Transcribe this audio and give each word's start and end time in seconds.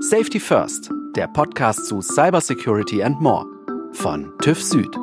Safety 0.00 0.38
First, 0.38 0.90
der 1.16 1.26
Podcast 1.26 1.86
zu 1.86 2.00
Cybersecurity 2.00 3.02
and 3.02 3.20
More 3.20 3.44
von 3.92 4.32
TÜV 4.40 4.62
Süd. 4.62 4.96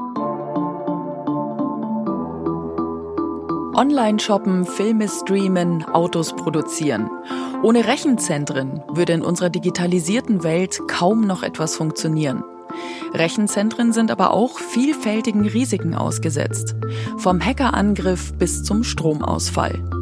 Online 3.75 4.17
shoppen, 4.19 4.65
Filme 4.65 5.09
streamen, 5.09 5.83
Autos 5.83 6.33
produzieren. 6.33 7.09
Ohne 7.61 7.85
Rechenzentren 7.85 8.81
würde 8.87 9.11
in 9.11 9.21
unserer 9.21 9.49
digitalisierten 9.49 10.43
Welt 10.43 10.79
kaum 10.87 11.27
noch 11.27 11.43
etwas 11.43 11.75
funktionieren. 11.75 12.45
Rechenzentren 13.13 13.91
sind 13.91 14.11
aber 14.11 14.31
auch 14.31 14.59
vielfältigen 14.59 15.45
Risiken 15.45 15.93
ausgesetzt. 15.93 16.73
Vom 17.17 17.43
Hackerangriff 17.43 18.33
bis 18.37 18.63
zum 18.63 18.85
Stromausfall. 18.85 19.94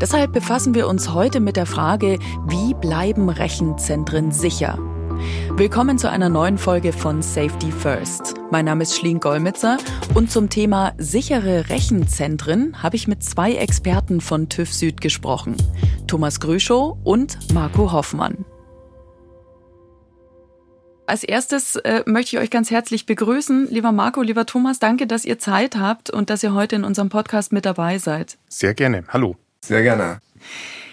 Deshalb 0.00 0.32
befassen 0.32 0.74
wir 0.74 0.88
uns 0.88 1.12
heute 1.12 1.40
mit 1.40 1.56
der 1.56 1.66
Frage, 1.66 2.18
wie 2.46 2.74
bleiben 2.74 3.28
Rechenzentren 3.28 4.32
sicher? 4.32 4.78
Willkommen 5.56 5.98
zu 5.98 6.10
einer 6.10 6.28
neuen 6.28 6.58
Folge 6.58 6.92
von 6.92 7.22
Safety 7.22 7.70
First. 7.70 8.34
Mein 8.50 8.64
Name 8.64 8.82
ist 8.82 8.96
Schlien 8.96 9.20
Golmitzer 9.20 9.78
und 10.14 10.30
zum 10.30 10.48
Thema 10.48 10.94
sichere 10.98 11.68
Rechenzentren 11.68 12.82
habe 12.82 12.96
ich 12.96 13.06
mit 13.06 13.22
zwei 13.22 13.54
Experten 13.54 14.20
von 14.20 14.48
TÜV 14.48 14.72
Süd 14.72 15.00
gesprochen. 15.00 15.56
Thomas 16.06 16.40
Grüschow 16.40 16.96
und 17.04 17.52
Marco 17.52 17.92
Hoffmann. 17.92 18.44
Als 21.06 21.24
erstes 21.24 21.76
äh, 21.76 22.02
möchte 22.06 22.36
ich 22.36 22.42
euch 22.42 22.50
ganz 22.50 22.70
herzlich 22.70 23.06
begrüßen. 23.06 23.68
Lieber 23.70 23.92
Marco, 23.92 24.22
lieber 24.22 24.46
Thomas, 24.46 24.78
danke, 24.78 25.06
dass 25.06 25.24
ihr 25.24 25.38
Zeit 25.38 25.76
habt 25.76 26.10
und 26.10 26.30
dass 26.30 26.42
ihr 26.42 26.54
heute 26.54 26.76
in 26.76 26.84
unserem 26.84 27.10
Podcast 27.10 27.52
mit 27.52 27.66
dabei 27.66 27.98
seid. 27.98 28.38
Sehr 28.48 28.72
gerne. 28.72 29.04
Hallo. 29.08 29.36
Sehr 29.64 29.82
gerne. 29.82 30.20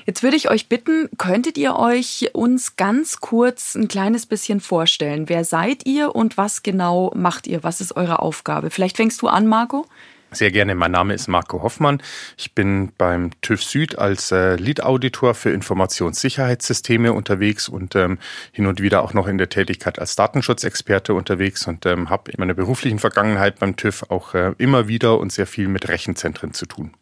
Jetzt 0.05 0.23
würde 0.23 0.37
ich 0.37 0.49
euch 0.49 0.69
bitten, 0.69 1.09
könntet 1.17 1.57
ihr 1.57 1.75
euch 1.75 2.31
uns 2.33 2.77
ganz 2.77 3.19
kurz 3.19 3.75
ein 3.75 3.87
kleines 3.87 4.25
bisschen 4.25 4.59
vorstellen? 4.59 5.29
Wer 5.29 5.43
seid 5.43 5.85
ihr 5.85 6.15
und 6.15 6.37
was 6.37 6.63
genau 6.63 7.11
macht 7.15 7.45
ihr? 7.45 7.63
Was 7.63 7.79
ist 7.79 7.95
eure 7.95 8.19
Aufgabe? 8.19 8.71
Vielleicht 8.71 8.97
fängst 8.97 9.21
du 9.21 9.27
an, 9.27 9.45
Marco? 9.45 9.85
Sehr 10.31 10.51
gerne. 10.51 10.75
Mein 10.75 10.91
Name 10.91 11.15
ist 11.15 11.27
Marco 11.27 11.63
Hoffmann. 11.63 12.01
Ich 12.37 12.53
bin 12.53 12.91
beim 12.97 13.31
TÜV 13.41 13.63
Süd 13.63 13.97
als 13.97 14.31
äh, 14.31 14.55
Lead-Auditor 14.55 15.33
für 15.33 15.49
Informationssicherheitssysteme 15.49 17.13
unterwegs 17.13 17.67
und 17.67 17.95
ähm, 17.95 18.19
hin 18.51 18.67
und 18.67 18.79
wieder 18.79 19.03
auch 19.03 19.13
noch 19.13 19.27
in 19.27 19.39
der 19.39 19.49
Tätigkeit 19.49 19.97
als 19.97 20.15
Datenschutzexperte 20.15 21.15
unterwegs 21.15 21.67
und 21.67 21.85
ähm, 21.87 22.11
habe 22.11 22.31
in 22.31 22.35
meiner 22.39 22.53
beruflichen 22.53 22.99
Vergangenheit 22.99 23.57
beim 23.59 23.75
TÜV 23.75 24.05
auch 24.09 24.35
äh, 24.35 24.53
immer 24.59 24.87
wieder 24.87 25.19
und 25.19 25.31
sehr 25.31 25.47
viel 25.47 25.67
mit 25.67 25.87
Rechenzentren 25.87 26.53
zu 26.53 26.67
tun. 26.67 26.93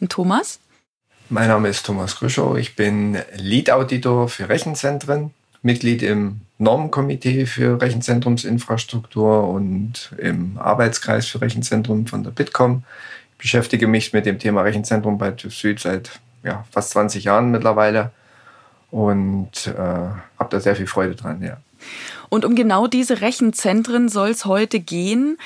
Und 0.00 0.12
Thomas? 0.12 0.60
Mein 1.30 1.48
Name 1.48 1.68
ist 1.68 1.86
Thomas 1.86 2.16
Grüschow. 2.16 2.58
Ich 2.58 2.76
bin 2.76 3.16
Lead-Auditor 3.34 4.28
für 4.28 4.50
Rechenzentren, 4.50 5.32
Mitglied 5.62 6.02
im 6.02 6.42
Normenkomitee 6.58 7.46
für 7.46 7.80
Rechenzentrumsinfrastruktur 7.80 9.48
und 9.48 10.12
im 10.18 10.58
Arbeitskreis 10.58 11.26
für 11.26 11.40
Rechenzentrum 11.40 12.06
von 12.06 12.24
der 12.24 12.30
Bitkom. 12.30 12.84
Ich 13.32 13.38
beschäftige 13.38 13.86
mich 13.86 14.12
mit 14.12 14.26
dem 14.26 14.38
Thema 14.38 14.62
Rechenzentrum 14.62 15.16
bei 15.16 15.30
TÜV 15.30 15.54
Süd 15.54 15.80
seit 15.80 16.20
ja, 16.42 16.66
fast 16.70 16.90
20 16.90 17.24
Jahren 17.24 17.50
mittlerweile 17.50 18.10
und 18.90 19.66
äh, 19.66 19.78
habe 19.78 20.50
da 20.50 20.60
sehr 20.60 20.76
viel 20.76 20.86
Freude 20.86 21.14
dran. 21.14 21.42
Ja. 21.42 21.56
Und 22.28 22.44
um 22.44 22.54
genau 22.54 22.86
diese 22.86 23.20
Rechenzentren 23.20 24.08
soll 24.08 24.30
es 24.30 24.44
heute 24.44 24.80
gehen. 24.80 25.38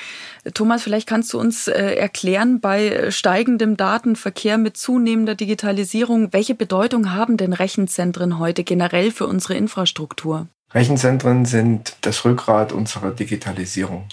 Thomas, 0.53 0.83
vielleicht 0.83 1.07
kannst 1.07 1.33
du 1.33 1.39
uns 1.39 1.67
äh, 1.67 1.95
erklären, 1.95 2.59
bei 2.59 3.11
steigendem 3.11 3.77
Datenverkehr 3.77 4.57
mit 4.57 4.77
zunehmender 4.77 5.35
Digitalisierung, 5.35 6.33
welche 6.33 6.55
Bedeutung 6.55 7.13
haben 7.13 7.37
denn 7.37 7.53
Rechenzentren 7.53 8.39
heute 8.39 8.63
generell 8.63 9.11
für 9.11 9.27
unsere 9.27 9.55
Infrastruktur? 9.55 10.47
Rechenzentren 10.71 11.45
sind 11.45 11.95
das 12.01 12.25
Rückgrat 12.25 12.71
unserer 12.71 13.11
Digitalisierung. 13.11 14.05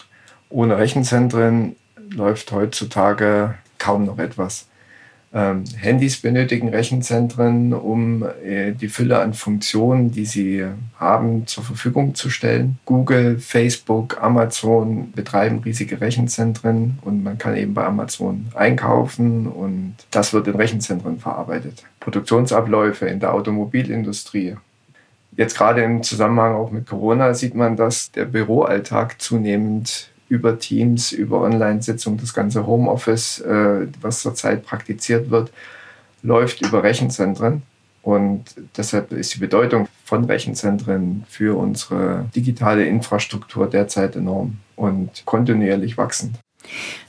Ohne 0.48 0.78
Rechenzentren 0.78 1.76
läuft 2.10 2.52
heutzutage 2.52 3.54
kaum 3.78 4.04
noch 4.04 4.18
etwas. 4.18 4.66
Ähm, 5.36 5.64
Handys 5.76 6.22
benötigen 6.22 6.70
Rechenzentren, 6.70 7.74
um 7.74 8.24
äh, 8.42 8.72
die 8.72 8.88
Fülle 8.88 9.18
an 9.18 9.34
Funktionen, 9.34 10.10
die 10.10 10.24
sie 10.24 10.64
haben, 10.98 11.46
zur 11.46 11.62
Verfügung 11.62 12.14
zu 12.14 12.30
stellen. 12.30 12.78
Google, 12.86 13.38
Facebook, 13.38 14.16
Amazon 14.22 15.12
betreiben 15.12 15.58
riesige 15.58 16.00
Rechenzentren 16.00 16.98
und 17.02 17.22
man 17.22 17.36
kann 17.36 17.54
eben 17.54 17.74
bei 17.74 17.84
Amazon 17.84 18.46
einkaufen 18.54 19.46
und 19.46 19.96
das 20.10 20.32
wird 20.32 20.48
in 20.48 20.54
Rechenzentren 20.54 21.18
verarbeitet. 21.18 21.84
Produktionsabläufe 22.00 23.04
in 23.04 23.20
der 23.20 23.34
Automobilindustrie. 23.34 24.56
Jetzt 25.32 25.58
gerade 25.58 25.82
im 25.82 26.02
Zusammenhang 26.02 26.54
auch 26.54 26.70
mit 26.70 26.86
Corona 26.86 27.34
sieht 27.34 27.54
man, 27.54 27.76
dass 27.76 28.10
der 28.10 28.24
Büroalltag 28.24 29.20
zunehmend 29.20 30.08
über 30.28 30.58
Teams, 30.58 31.12
über 31.12 31.42
Online-Sitzungen, 31.42 32.18
das 32.18 32.34
ganze 32.34 32.66
Homeoffice, 32.66 33.40
äh, 33.40 33.86
was 34.00 34.20
zurzeit 34.20 34.64
praktiziert 34.64 35.30
wird, 35.30 35.52
läuft 36.22 36.62
über 36.62 36.82
Rechenzentren. 36.82 37.62
Und 38.02 38.44
deshalb 38.76 39.10
ist 39.12 39.34
die 39.34 39.40
Bedeutung 39.40 39.88
von 40.04 40.24
Rechenzentren 40.24 41.24
für 41.28 41.58
unsere 41.58 42.26
digitale 42.36 42.86
Infrastruktur 42.86 43.68
derzeit 43.68 44.14
enorm 44.14 44.58
und 44.76 45.24
kontinuierlich 45.24 45.98
wachsend. 45.98 46.36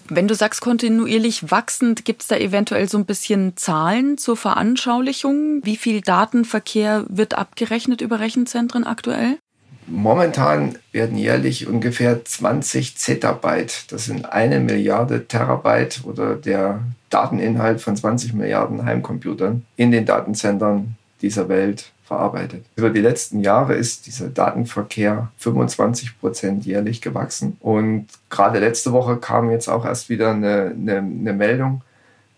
Wenn 0.09 0.27
du 0.27 0.35
sagst 0.35 0.61
kontinuierlich 0.61 1.51
wachsend, 1.51 2.05
gibt 2.05 2.21
es 2.21 2.27
da 2.27 2.37
eventuell 2.37 2.87
so 2.87 2.97
ein 2.97 3.05
bisschen 3.05 3.57
Zahlen 3.57 4.17
zur 4.17 4.37
Veranschaulichung? 4.37 5.61
Wie 5.63 5.75
viel 5.75 6.01
Datenverkehr 6.01 7.05
wird 7.09 7.37
abgerechnet 7.37 8.01
über 8.01 8.19
Rechenzentren 8.19 8.85
aktuell? 8.85 9.37
Momentan 9.87 10.77
werden 10.91 11.17
jährlich 11.17 11.67
ungefähr 11.67 12.23
20 12.23 12.97
Zettabyte, 12.97 13.91
das 13.91 14.05
sind 14.05 14.25
eine 14.31 14.59
Milliarde 14.59 15.27
Terabyte 15.27 16.01
oder 16.03 16.35
der 16.35 16.81
Dateninhalt 17.09 17.79
von 17.81 17.95
20 17.95 18.33
Milliarden 18.33 18.85
Heimcomputern 18.85 19.65
in 19.77 19.91
den 19.91 20.05
Datenzentren 20.05 20.97
dieser 21.21 21.47
Welt 21.47 21.91
verarbeitet. 22.03 22.65
Über 22.75 22.89
die 22.89 23.01
letzten 23.01 23.41
Jahre 23.41 23.75
ist 23.75 24.07
dieser 24.07 24.29
Datenverkehr 24.29 25.29
25 25.37 26.19
Prozent 26.19 26.65
jährlich 26.65 27.01
gewachsen. 27.01 27.57
Und 27.59 28.07
gerade 28.29 28.59
letzte 28.59 28.93
Woche 28.93 29.17
kam 29.17 29.51
jetzt 29.51 29.67
auch 29.67 29.85
erst 29.85 30.09
wieder 30.09 30.31
eine, 30.31 30.73
eine, 30.75 30.97
eine 30.97 31.33
Meldung, 31.33 31.81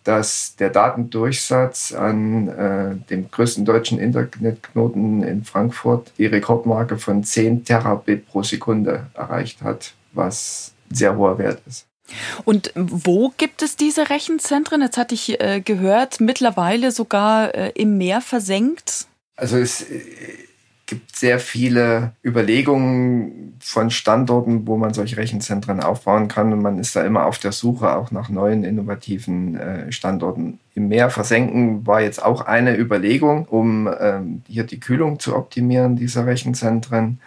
dass 0.10 0.56
der 0.56 0.72
Datendurchsatz 0.72 1.92
an 1.92 2.48
äh, 2.48 2.96
dem 3.12 3.30
größten 3.30 3.64
deutschen 3.64 4.00
Internetknoten 4.00 5.22
in 5.22 5.44
Frankfurt 5.44 6.12
die 6.18 6.26
Rekordmarke 6.26 6.98
von 6.98 7.24
10 7.24 7.64
Terabit 7.64 8.28
pro 8.28 8.42
Sekunde 8.42 9.06
erreicht 9.14 9.62
hat, 9.62 9.94
was 10.14 10.74
ein 10.90 10.96
sehr 10.96 11.16
hoher 11.16 11.38
Wert 11.38 11.62
ist. 11.68 11.86
Und 12.44 12.72
wo 12.74 13.32
gibt 13.38 13.62
es 13.62 13.76
diese 13.76 14.10
Rechenzentren? 14.10 14.82
Jetzt 14.82 14.98
hatte 14.98 15.14
ich 15.14 15.40
äh, 15.40 15.62
gehört, 15.62 16.20
mittlerweile 16.20 16.90
sogar 16.92 17.54
äh, 17.54 17.72
im 17.76 18.00
Meer 18.00 18.22
versenkt. 18.22 19.06
Also 19.36 19.58
es 19.58 19.86
gibt 20.90 21.16
sehr 21.16 21.40
viele 21.40 22.14
Überlegungen 22.26 23.56
von 23.60 23.92
Standorten, 23.92 24.66
wo 24.66 24.76
man 24.76 24.96
solche 24.96 25.18
Rechenzentren 25.18 25.82
aufbauen 25.82 26.28
kann. 26.28 26.52
Und 26.52 26.64
man 26.64 26.80
ist 26.80 26.96
da 26.96 27.04
immer 27.04 27.28
auf 27.28 27.38
der 27.38 27.52
Suche 27.52 27.96
auch 27.96 28.10
nach 28.10 28.30
neuen 28.30 28.64
innovativen 28.64 29.56
äh, 29.56 29.92
Standorten. 29.92 30.60
Im 30.74 30.88
Meer 30.88 31.12
versenken 31.12 31.86
war 31.86 32.02
jetzt 32.02 32.26
auch 32.26 32.42
eine 32.42 32.76
Überlegung, 32.76 33.46
um 33.46 33.88
ähm, 34.00 34.42
hier 34.48 34.64
die 34.64 34.80
Kühlung 34.80 35.20
zu 35.20 35.36
optimieren 35.36 35.96
dieser 35.96 36.26
Rechenzentren. 36.26 37.20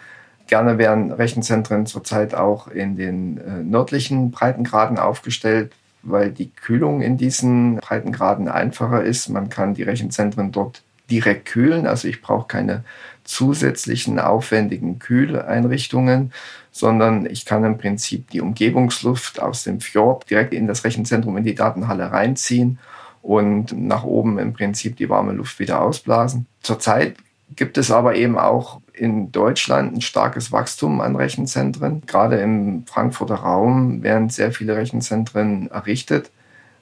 Gerne 0.47 0.77
werden 0.77 1.13
Rechenzentren 1.13 1.85
zurzeit 1.85 2.35
auch 2.35 2.67
in 2.67 2.97
den 2.97 3.37
äh, 3.37 3.63
nördlichen 3.63 4.31
Breitengraden 4.31 4.99
aufgestellt, 4.99 5.71
weil 6.01 6.31
die 6.31 6.49
Kühlung 6.49 7.01
in 7.01 7.15
diesen 7.15 7.77
Breitengraden 7.77 8.49
einfacher 8.49 9.03
ist. 9.03 9.29
Man 9.29 9.47
kann 9.47 9.73
die 9.73 9.83
Rechenzentren 9.83 10.51
dort 10.51 10.83
direkt 11.09 11.45
kühlen. 11.45 11.87
Also 11.87 12.09
ich 12.09 12.21
brauche 12.21 12.47
keine 12.47 12.83
zusätzlichen 13.23 14.19
aufwendigen 14.19 14.99
Kühleinrichtungen, 14.99 16.31
sondern 16.71 17.25
ich 17.25 17.45
kann 17.45 17.63
im 17.63 17.77
Prinzip 17.77 18.29
die 18.31 18.41
Umgebungsluft 18.41 19.41
aus 19.41 19.63
dem 19.63 19.79
Fjord 19.79 20.29
direkt 20.29 20.53
in 20.53 20.67
das 20.67 20.83
Rechenzentrum 20.83 21.37
in 21.37 21.43
die 21.43 21.55
Datenhalle 21.55 22.11
reinziehen 22.11 22.79
und 23.21 23.71
nach 23.71 24.03
oben 24.03 24.37
im 24.39 24.53
Prinzip 24.53 24.97
die 24.97 25.09
warme 25.09 25.33
Luft 25.33 25.59
wieder 25.59 25.81
ausblasen. 25.81 26.45
Zurzeit 26.61 27.15
gibt 27.55 27.77
es 27.77 27.91
aber 27.91 28.15
eben 28.15 28.37
auch 28.37 28.81
in 28.93 29.31
Deutschland 29.31 29.95
ein 29.95 30.01
starkes 30.01 30.51
Wachstum 30.51 31.01
an 31.01 31.15
Rechenzentren. 31.15 32.01
Gerade 32.05 32.39
im 32.39 32.85
Frankfurter 32.85 33.35
Raum 33.35 34.03
werden 34.03 34.29
sehr 34.29 34.51
viele 34.51 34.75
Rechenzentren 34.75 35.69
errichtet, 35.71 36.31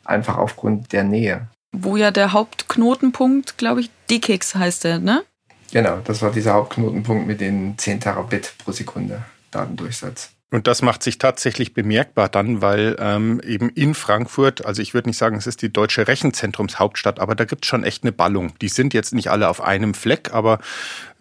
einfach 0.04 0.38
aufgrund 0.38 0.92
der 0.94 1.04
Nähe. 1.04 1.48
Wo 1.72 1.96
ja 1.96 2.12
der 2.12 2.34
Hauptknotenpunkt, 2.34 3.58
glaube 3.58 3.82
ich, 3.82 3.90
DKIX 4.10 4.56
heißt 4.56 4.84
der, 4.84 5.00
ne? 5.00 5.24
Genau, 5.72 6.00
das 6.04 6.22
war 6.22 6.32
dieser 6.32 6.54
Hauptknotenpunkt 6.54 7.28
mit 7.28 7.42
den 7.42 7.78
10 7.78 8.02
Terabit 8.02 8.54
pro 8.64 8.72
Sekunde 8.72 9.24
Datendurchsatz. 9.52 10.32
Und 10.54 10.68
das 10.68 10.82
macht 10.82 11.02
sich 11.02 11.18
tatsächlich 11.18 11.74
bemerkbar 11.74 12.28
dann, 12.28 12.62
weil 12.62 12.98
ähm, 13.00 13.40
eben 13.46 13.70
in 13.70 13.94
Frankfurt, 13.94 14.66
also 14.66 14.82
ich 14.82 14.94
würde 14.94 15.08
nicht 15.08 15.18
sagen, 15.18 15.38
es 15.38 15.48
ist 15.48 15.62
die 15.62 15.72
deutsche 15.72 16.10
Rechenzentrumshauptstadt, 16.10 17.22
aber 17.22 17.36
da 17.36 17.46
gibt 17.46 17.64
es 17.64 17.70
schon 17.70 17.86
echt 17.86 18.04
eine 18.04 18.12
Ballung. 18.12 18.52
Die 18.60 18.68
sind 18.68 18.94
jetzt 18.94 19.14
nicht 19.14 19.32
alle 19.32 19.48
auf 19.48 19.62
einem 19.62 19.94
Fleck, 19.94 20.34
aber 20.34 20.60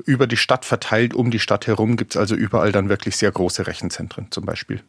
über 0.05 0.27
die 0.27 0.37
Stadt 0.37 0.65
verteilt, 0.65 1.15
um 1.15 1.31
die 1.31 1.39
Stadt 1.39 1.69
herum, 1.69 1.97
gibt 1.97 2.17
es 2.17 2.17
also 2.17 2.35
überall 2.35 2.73
dann 2.73 2.89
wirklich 2.89 3.17
sehr 3.17 3.31
große 3.31 3.69
Rechenzentren 3.69 4.27
zum 4.33 4.45
Beispiel. 4.45 4.83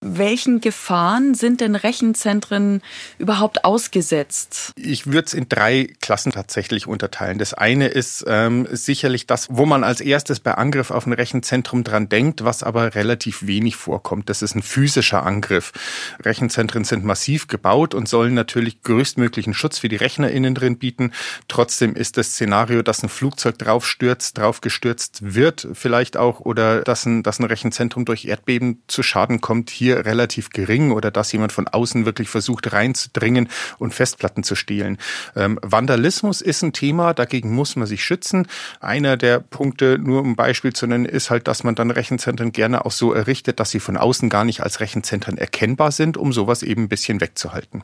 Welchen 0.00 0.60
Gefahren 0.60 1.34
sind 1.34 1.60
denn 1.60 1.74
Rechenzentren 1.74 2.82
überhaupt 3.18 3.64
ausgesetzt? 3.64 4.72
Ich 4.76 5.08
würde 5.08 5.26
es 5.26 5.34
in 5.34 5.48
drei 5.48 5.92
Klassen 6.00 6.30
tatsächlich 6.30 6.86
unterteilen. 6.86 7.38
Das 7.38 7.52
eine 7.52 7.88
ist 7.88 8.24
ähm, 8.28 8.68
sicherlich 8.70 9.26
das, 9.26 9.48
wo 9.50 9.66
man 9.66 9.82
als 9.82 10.00
erstes 10.00 10.38
bei 10.38 10.54
Angriff 10.54 10.92
auf 10.92 11.06
ein 11.06 11.12
Rechenzentrum 11.12 11.82
dran 11.82 12.08
denkt, 12.08 12.44
was 12.44 12.62
aber 12.62 12.94
relativ 12.94 13.44
wenig 13.48 13.74
vorkommt. 13.74 14.30
Das 14.30 14.40
ist 14.40 14.54
ein 14.54 14.62
physischer 14.62 15.26
Angriff. 15.26 15.72
Rechenzentren 16.20 16.84
sind 16.84 17.04
massiv 17.04 17.48
gebaut 17.48 17.92
und 17.92 18.08
sollen 18.08 18.34
natürlich 18.34 18.82
größtmöglichen 18.82 19.52
Schutz 19.52 19.80
für 19.80 19.88
die 19.88 19.96
Rechner 19.96 20.30
innen 20.30 20.54
drin 20.54 20.78
bieten. 20.78 21.10
Trotzdem 21.48 21.96
ist 21.96 22.18
das 22.18 22.34
Szenario, 22.34 22.82
dass 22.82 23.02
ein 23.02 23.08
Flugzeug 23.08 23.58
draufstürzt, 23.58 24.38
draufgestürzt 24.38 25.34
wird 25.34 25.66
vielleicht 25.72 26.16
auch 26.16 26.38
oder 26.38 26.82
dass 26.82 27.04
ein, 27.04 27.24
dass 27.24 27.40
ein 27.40 27.46
Rechenzentrum 27.46 28.04
durch 28.04 28.26
Erdbeben 28.26 28.84
zu 28.86 29.02
Schaden 29.02 29.40
kommt, 29.40 29.70
hier 29.70 29.87
hier 29.88 30.04
relativ 30.04 30.50
gering 30.50 30.90
oder 30.90 31.10
dass 31.10 31.32
jemand 31.32 31.52
von 31.52 31.66
außen 31.66 32.04
wirklich 32.04 32.28
versucht 32.28 32.72
reinzudringen 32.72 33.48
und 33.78 33.94
Festplatten 33.94 34.42
zu 34.42 34.54
stehlen. 34.54 34.98
Ähm, 35.34 35.58
Vandalismus 35.62 36.42
ist 36.42 36.62
ein 36.62 36.72
Thema, 36.72 37.14
dagegen 37.14 37.54
muss 37.54 37.76
man 37.76 37.86
sich 37.86 38.04
schützen. 38.04 38.46
Einer 38.80 39.16
der 39.16 39.40
Punkte, 39.40 39.98
nur 39.98 40.20
um 40.20 40.32
ein 40.32 40.36
Beispiel 40.36 40.72
zu 40.72 40.86
nennen, 40.86 41.06
ist 41.06 41.30
halt, 41.30 41.48
dass 41.48 41.64
man 41.64 41.74
dann 41.74 41.90
Rechenzentren 41.90 42.52
gerne 42.52 42.84
auch 42.84 42.92
so 42.92 43.12
errichtet, 43.12 43.60
dass 43.60 43.70
sie 43.70 43.80
von 43.80 43.96
außen 43.96 44.28
gar 44.28 44.44
nicht 44.44 44.62
als 44.62 44.80
Rechenzentren 44.80 45.38
erkennbar 45.38 45.90
sind, 45.90 46.16
um 46.16 46.32
sowas 46.32 46.62
eben 46.62 46.82
ein 46.82 46.88
bisschen 46.88 47.20
wegzuhalten 47.20 47.82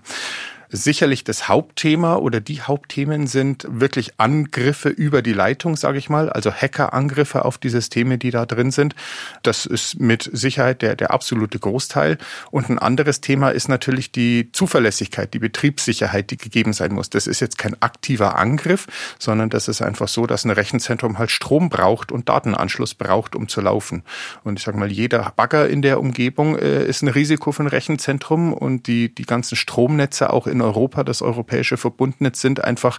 sicherlich 0.75 1.23
das 1.23 1.49
Hauptthema 1.49 2.17
oder 2.17 2.41
die 2.41 2.61
Hauptthemen 2.61 3.27
sind 3.27 3.67
wirklich 3.69 4.15
Angriffe 4.19 4.89
über 4.89 5.23
die 5.23 5.33
Leitung, 5.33 5.77
sage 5.77 5.99
ich 5.99 6.11
mal, 6.11 6.31
also 6.31 6.53
Hackerangriffe 6.53 7.45
auf 7.45 7.59
die 7.59 7.69
Systeme, 7.69 8.19
die 8.19 8.31
da 8.31 8.45
drin 8.45 8.73
sind. 8.73 8.95
Das 9.43 9.67
ist 9.67 10.01
mit 10.01 10.29
Sicherheit 10.33 10.83
der, 10.83 10.97
der 10.97 11.13
absolute 11.13 11.59
Großteil. 11.59 12.19
Und 12.51 12.69
ein 12.69 12.79
anderes 12.79 13.21
Thema 13.21 13.51
ist 13.51 13.69
natürlich 13.69 14.11
die 14.11 14.51
Zuverlässigkeit, 14.53 15.33
die 15.33 15.39
Betriebssicherheit, 15.39 16.31
die 16.31 16.37
gegeben 16.37 16.73
sein 16.73 16.93
muss. 16.93 17.09
Das 17.09 17.29
ist 17.29 17.41
jetzt 17.41 17.57
kein 17.57 17.81
aktiver 17.81 18.37
Angriff, 18.37 18.87
sondern 19.19 19.51
das 19.51 19.69
ist 19.69 19.81
einfach 19.81 20.09
so, 20.09 20.27
dass 20.27 20.45
ein 20.45 20.51
Rechenzentrum 20.51 21.19
halt 21.19 21.31
Strom 21.31 21.69
braucht 21.69 22.11
und 22.11 22.29
Datenanschluss 22.29 22.95
braucht, 22.95 23.37
um 23.37 23.49
zu 23.49 23.61
laufen. 23.61 24.03
Und 24.43 24.59
ich 24.59 24.65
sage 24.65 24.79
mal, 24.79 24.91
jeder 24.91 25.33
Bagger 25.37 25.69
in 25.69 25.83
der 25.83 26.01
Umgebung 26.01 26.59
äh, 26.59 26.85
ist 26.85 27.03
ein 27.03 27.09
Risiko 27.09 27.53
für 27.53 27.63
ein 27.63 27.69
Rechenzentrum 27.69 28.53
und 28.53 28.89
die, 28.89 29.15
die 29.15 29.25
ganzen 29.25 29.55
Stromnetze 29.55 30.33
auch 30.33 30.49
in 30.49 30.64
Europa, 30.65 31.05
das 31.05 31.23
europäische 31.23 31.77
Verbundnetz 31.77 32.41
sind 32.41 32.65
einfach, 32.65 32.99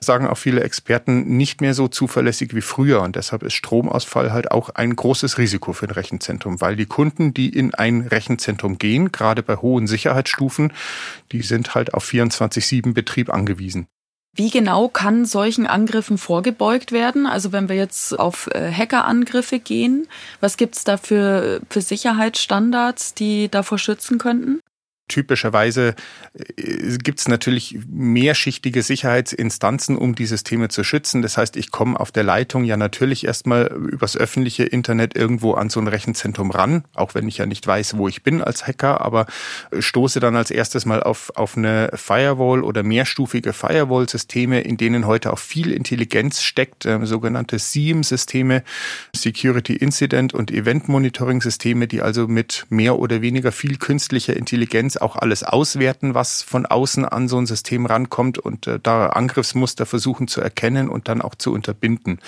sagen 0.00 0.26
auch 0.26 0.38
viele 0.38 0.62
Experten, 0.62 1.36
nicht 1.36 1.60
mehr 1.60 1.74
so 1.74 1.88
zuverlässig 1.88 2.54
wie 2.54 2.60
früher. 2.60 3.02
Und 3.02 3.16
deshalb 3.16 3.42
ist 3.42 3.54
Stromausfall 3.54 4.32
halt 4.32 4.50
auch 4.50 4.70
ein 4.70 4.96
großes 4.96 5.38
Risiko 5.38 5.72
für 5.72 5.86
ein 5.86 5.92
Rechenzentrum, 5.92 6.60
weil 6.60 6.76
die 6.76 6.86
Kunden, 6.86 7.34
die 7.34 7.48
in 7.48 7.74
ein 7.74 8.00
Rechenzentrum 8.02 8.78
gehen, 8.78 9.12
gerade 9.12 9.42
bei 9.42 9.56
hohen 9.56 9.86
Sicherheitsstufen, 9.86 10.72
die 11.32 11.42
sind 11.42 11.74
halt 11.74 11.94
auf 11.94 12.04
24-7 12.04 12.94
Betrieb 12.94 13.32
angewiesen. 13.32 13.86
Wie 14.36 14.50
genau 14.50 14.88
kann 14.88 15.24
solchen 15.24 15.66
Angriffen 15.66 16.18
vorgebeugt 16.18 16.92
werden? 16.92 17.26
Also 17.26 17.52
wenn 17.52 17.70
wir 17.70 17.76
jetzt 17.76 18.18
auf 18.18 18.48
äh, 18.48 18.70
Hackerangriffe 18.70 19.58
gehen, 19.58 20.06
was 20.40 20.58
gibt 20.58 20.76
es 20.76 20.84
da 20.84 20.98
für, 20.98 21.62
für 21.70 21.80
Sicherheitsstandards, 21.80 23.14
die 23.14 23.48
davor 23.48 23.78
schützen 23.78 24.18
könnten? 24.18 24.60
Typischerweise 25.08 25.94
äh, 26.56 26.98
gibt 26.98 27.20
es 27.20 27.28
natürlich 27.28 27.78
mehrschichtige 27.88 28.82
Sicherheitsinstanzen, 28.82 29.96
um 29.96 30.14
die 30.14 30.26
Systeme 30.26 30.68
zu 30.68 30.82
schützen. 30.82 31.22
Das 31.22 31.36
heißt, 31.36 31.56
ich 31.56 31.70
komme 31.70 31.98
auf 31.98 32.10
der 32.10 32.24
Leitung 32.24 32.64
ja 32.64 32.76
natürlich 32.76 33.24
erstmal 33.24 33.66
übers 33.66 34.16
öffentliche 34.16 34.64
Internet 34.64 35.16
irgendwo 35.16 35.54
an 35.54 35.70
so 35.70 35.80
ein 35.80 35.86
Rechenzentrum 35.86 36.50
ran, 36.50 36.84
auch 36.94 37.14
wenn 37.14 37.28
ich 37.28 37.38
ja 37.38 37.46
nicht 37.46 37.66
weiß, 37.66 37.98
wo 37.98 38.08
ich 38.08 38.24
bin 38.24 38.42
als 38.42 38.66
Hacker, 38.66 39.00
aber 39.00 39.26
stoße 39.78 40.18
dann 40.18 40.34
als 40.34 40.50
erstes 40.50 40.86
mal 40.86 41.02
auf, 41.02 41.30
auf 41.36 41.56
eine 41.56 41.90
Firewall 41.94 42.64
oder 42.64 42.82
mehrstufige 42.82 43.52
Firewall-Systeme, 43.52 44.60
in 44.60 44.76
denen 44.76 45.06
heute 45.06 45.32
auch 45.32 45.38
viel 45.38 45.72
Intelligenz 45.72 46.42
steckt, 46.42 46.84
äh, 46.84 47.04
sogenannte 47.06 47.58
SIEM-Systeme, 47.58 48.64
Security 49.14 49.76
Incident 49.76 50.34
und 50.34 50.50
Event 50.50 50.88
Monitoring-Systeme, 50.88 51.86
die 51.86 52.02
also 52.02 52.26
mit 52.26 52.66
mehr 52.70 52.98
oder 52.98 53.22
weniger 53.22 53.52
viel 53.52 53.76
künstlicher 53.76 54.36
Intelligenz 54.36 54.95
auch 55.00 55.16
alles 55.16 55.42
auswerten, 55.42 56.14
was 56.14 56.42
von 56.42 56.66
außen 56.66 57.04
an 57.04 57.28
so 57.28 57.38
ein 57.38 57.46
System 57.46 57.86
rankommt 57.86 58.38
und 58.38 58.66
äh, 58.66 58.78
da 58.82 59.08
Angriffsmuster 59.08 59.86
versuchen 59.86 60.28
zu 60.28 60.40
erkennen 60.40 60.88
und 60.88 61.08
dann 61.08 61.22
auch 61.22 61.34
zu 61.34 61.52
unterbinden. 61.52 62.20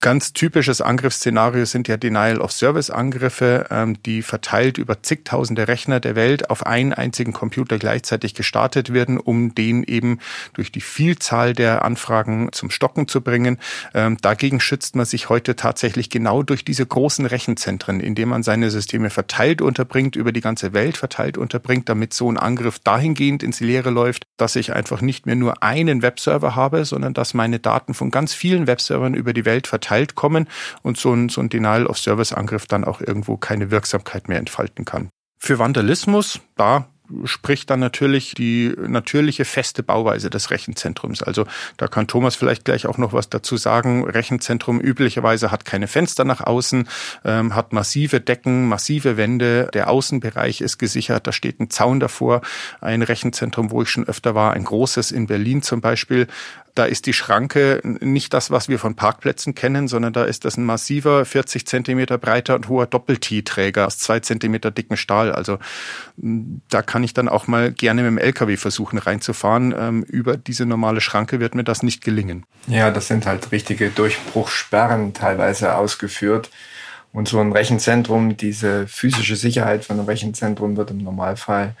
Ganz 0.00 0.32
typisches 0.32 0.80
Angriffsszenario 0.80 1.64
sind 1.64 1.88
ja 1.88 1.96
Denial-of-Service-Angriffe, 1.96 3.66
ähm, 3.70 4.02
die 4.02 4.22
verteilt 4.22 4.78
über 4.78 5.02
zigtausende 5.02 5.68
Rechner 5.68 6.00
der 6.00 6.16
Welt 6.16 6.50
auf 6.50 6.66
einen 6.66 6.92
einzigen 6.92 7.32
Computer 7.32 7.78
gleichzeitig 7.78 8.34
gestartet 8.34 8.92
werden, 8.92 9.18
um 9.18 9.54
den 9.54 9.82
eben 9.84 10.18
durch 10.52 10.72
die 10.72 10.80
Vielzahl 10.80 11.52
der 11.52 11.84
Anfragen 11.84 12.50
zum 12.52 12.70
Stocken 12.70 13.08
zu 13.08 13.20
bringen. 13.20 13.58
Ähm, 13.94 14.16
dagegen 14.20 14.60
schützt 14.60 14.96
man 14.96 15.06
sich 15.06 15.28
heute 15.28 15.56
tatsächlich 15.56 16.10
genau 16.10 16.42
durch 16.42 16.64
diese 16.64 16.86
großen 16.86 17.26
Rechenzentren, 17.26 18.00
indem 18.00 18.30
man 18.30 18.42
seine 18.42 18.70
Systeme 18.70 19.10
verteilt 19.10 19.62
unterbringt, 19.62 20.16
über 20.16 20.32
die 20.32 20.40
ganze 20.40 20.72
Welt 20.72 20.96
verteilt 20.96 21.38
unterbringt, 21.38 21.88
damit 21.98 22.14
so 22.14 22.30
ein 22.30 22.38
Angriff 22.38 22.78
dahingehend 22.78 23.42
ins 23.42 23.58
Leere 23.58 23.90
läuft, 23.90 24.22
dass 24.36 24.54
ich 24.54 24.72
einfach 24.72 25.00
nicht 25.00 25.26
mehr 25.26 25.34
nur 25.34 25.64
einen 25.64 26.00
Webserver 26.00 26.54
habe, 26.54 26.84
sondern 26.84 27.12
dass 27.12 27.34
meine 27.34 27.58
Daten 27.58 27.92
von 27.92 28.12
ganz 28.12 28.32
vielen 28.32 28.68
Webservern 28.68 29.14
über 29.14 29.32
die 29.32 29.44
Welt 29.44 29.66
verteilt 29.66 30.14
kommen 30.14 30.46
und 30.82 30.96
so 30.96 31.12
ein, 31.12 31.28
so 31.28 31.40
ein 31.40 31.48
Denial-of-Service-Angriff 31.48 32.66
dann 32.66 32.84
auch 32.84 33.00
irgendwo 33.00 33.36
keine 33.36 33.72
Wirksamkeit 33.72 34.28
mehr 34.28 34.38
entfalten 34.38 34.84
kann. 34.84 35.08
Für 35.40 35.58
Vandalismus, 35.58 36.40
da 36.56 36.86
spricht 37.24 37.70
dann 37.70 37.80
natürlich 37.80 38.34
die 38.34 38.74
natürliche 38.86 39.44
feste 39.44 39.82
Bauweise 39.82 40.30
des 40.30 40.50
Rechenzentrums. 40.50 41.22
Also 41.22 41.46
da 41.76 41.88
kann 41.88 42.06
Thomas 42.06 42.36
vielleicht 42.36 42.64
gleich 42.64 42.86
auch 42.86 42.98
noch 42.98 43.12
was 43.12 43.28
dazu 43.28 43.56
sagen. 43.56 44.04
Rechenzentrum 44.04 44.80
üblicherweise 44.80 45.50
hat 45.50 45.64
keine 45.64 45.88
Fenster 45.88 46.24
nach 46.24 46.40
außen, 46.40 46.88
ähm, 47.24 47.54
hat 47.54 47.72
massive 47.72 48.20
Decken, 48.20 48.68
massive 48.68 49.16
Wände. 49.16 49.70
Der 49.74 49.90
Außenbereich 49.90 50.60
ist 50.60 50.78
gesichert, 50.78 51.26
da 51.26 51.32
steht 51.32 51.60
ein 51.60 51.70
Zaun 51.70 52.00
davor. 52.00 52.42
Ein 52.80 53.02
Rechenzentrum, 53.02 53.70
wo 53.70 53.82
ich 53.82 53.90
schon 53.90 54.04
öfter 54.04 54.34
war, 54.34 54.52
ein 54.52 54.64
großes 54.64 55.10
in 55.12 55.26
Berlin 55.26 55.62
zum 55.62 55.80
Beispiel, 55.80 56.26
da 56.74 56.84
ist 56.84 57.06
die 57.06 57.12
Schranke 57.12 57.80
nicht 57.84 58.32
das, 58.32 58.50
was 58.50 58.68
wir 58.68 58.78
von 58.78 58.94
Parkplätzen 58.94 59.54
kennen, 59.54 59.88
sondern 59.88 60.12
da 60.12 60.24
ist 60.24 60.44
das 60.44 60.56
ein 60.56 60.64
massiver 60.64 61.24
40 61.24 61.66
Zentimeter 61.66 62.18
breiter 62.18 62.54
und 62.54 62.68
hoher 62.68 62.86
Doppel-T-Träger 62.86 63.86
aus 63.86 63.98
zwei 63.98 64.20
Zentimeter 64.20 64.70
dicken 64.70 64.96
Stahl. 64.96 65.32
Also 65.32 65.58
da 66.16 66.82
kann 66.82 67.02
ich 67.04 67.14
dann 67.14 67.28
auch 67.28 67.46
mal 67.46 67.72
gerne 67.72 68.02
mit 68.02 68.10
dem 68.10 68.18
LKW 68.18 68.56
versuchen 68.56 68.98
reinzufahren. 68.98 69.74
Ähm, 69.78 70.02
über 70.04 70.36
diese 70.36 70.66
normale 70.66 71.00
Schranke 71.00 71.40
wird 71.40 71.54
mir 71.54 71.64
das 71.64 71.82
nicht 71.82 72.02
gelingen. 72.02 72.44
Ja, 72.66 72.90
das 72.90 73.08
sind 73.08 73.26
halt 73.26 73.52
richtige 73.52 73.90
Durchbruchsperren 73.90 75.14
teilweise 75.14 75.74
ausgeführt. 75.76 76.50
Und 77.12 77.26
so 77.26 77.40
ein 77.40 77.52
Rechenzentrum, 77.52 78.36
diese 78.36 78.86
physische 78.86 79.36
Sicherheit 79.36 79.84
von 79.84 79.98
einem 79.98 80.06
Rechenzentrum 80.06 80.76
wird 80.76 80.90
im 80.90 80.98
Normalfall 80.98 81.74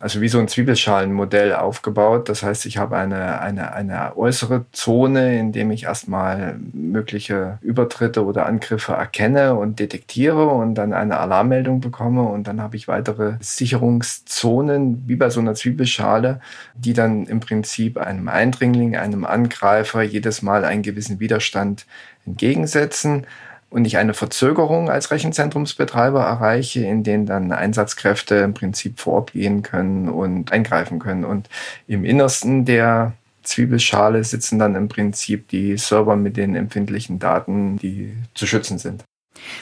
also 0.00 0.22
wie 0.22 0.28
so 0.28 0.38
ein 0.38 0.48
Zwiebelschalenmodell 0.48 1.54
aufgebaut. 1.54 2.30
Das 2.30 2.42
heißt, 2.42 2.64
ich 2.64 2.78
habe 2.78 2.96
eine, 2.96 3.38
eine, 3.42 3.74
eine 3.74 4.16
äußere 4.16 4.64
Zone, 4.72 5.38
in 5.38 5.52
dem 5.52 5.70
ich 5.70 5.84
erstmal 5.84 6.58
mögliche 6.72 7.58
Übertritte 7.60 8.24
oder 8.24 8.46
Angriffe 8.46 8.94
erkenne 8.94 9.54
und 9.56 9.78
detektiere 9.78 10.46
und 10.48 10.74
dann 10.74 10.94
eine 10.94 11.20
Alarmmeldung 11.20 11.82
bekomme. 11.82 12.22
Und 12.22 12.48
dann 12.48 12.62
habe 12.62 12.76
ich 12.76 12.88
weitere 12.88 13.34
Sicherungszonen, 13.40 15.04
wie 15.06 15.16
bei 15.16 15.28
so 15.28 15.38
einer 15.38 15.54
Zwiebelschale, 15.54 16.40
die 16.74 16.94
dann 16.94 17.26
im 17.26 17.40
Prinzip 17.40 17.98
einem 17.98 18.28
Eindringling, 18.28 18.96
einem 18.96 19.26
Angreifer 19.26 20.00
jedes 20.00 20.40
Mal 20.40 20.64
einen 20.64 20.82
gewissen 20.82 21.20
Widerstand 21.20 21.84
entgegensetzen 22.24 23.26
und 23.70 23.84
ich 23.86 23.96
eine 23.96 24.14
Verzögerung 24.14 24.90
als 24.90 25.10
Rechenzentrumsbetreiber 25.10 26.22
erreiche, 26.22 26.84
in 26.84 27.02
denen 27.04 27.26
dann 27.26 27.52
Einsatzkräfte 27.52 28.36
im 28.36 28.52
Prinzip 28.52 28.98
vor 29.00 29.14
Ort 29.14 29.32
gehen 29.32 29.62
können 29.62 30.08
und 30.08 30.52
eingreifen 30.52 30.98
können. 30.98 31.24
Und 31.24 31.48
im 31.86 32.04
Innersten 32.04 32.64
der 32.64 33.14
Zwiebelschale 33.42 34.22
sitzen 34.24 34.58
dann 34.58 34.74
im 34.74 34.88
Prinzip 34.88 35.48
die 35.48 35.76
Server 35.78 36.16
mit 36.16 36.36
den 36.36 36.54
empfindlichen 36.54 37.18
Daten, 37.18 37.78
die 37.78 38.12
zu 38.34 38.46
schützen 38.46 38.78
sind. 38.78 39.04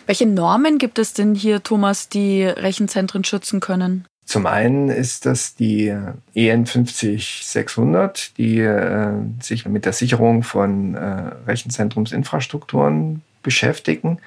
Welche 0.06 0.26
Normen 0.26 0.78
gibt 0.78 0.98
es 0.98 1.12
denn 1.12 1.34
hier, 1.34 1.62
Thomas, 1.62 2.08
die 2.08 2.42
Rechenzentren 2.44 3.24
schützen 3.24 3.60
können? 3.60 4.06
Zum 4.24 4.46
einen 4.46 4.90
ist 4.90 5.24
das 5.24 5.54
die 5.54 5.94
EN 6.34 6.66
50600, 6.66 8.36
die 8.36 8.58
äh, 8.60 9.12
sich 9.40 9.66
mit 9.66 9.86
der 9.86 9.94
Sicherung 9.94 10.42
von 10.42 10.94
äh, 10.94 11.30
Rechenzentrumsinfrastrukturen 11.46 13.22
beschäftigen. 13.42 14.18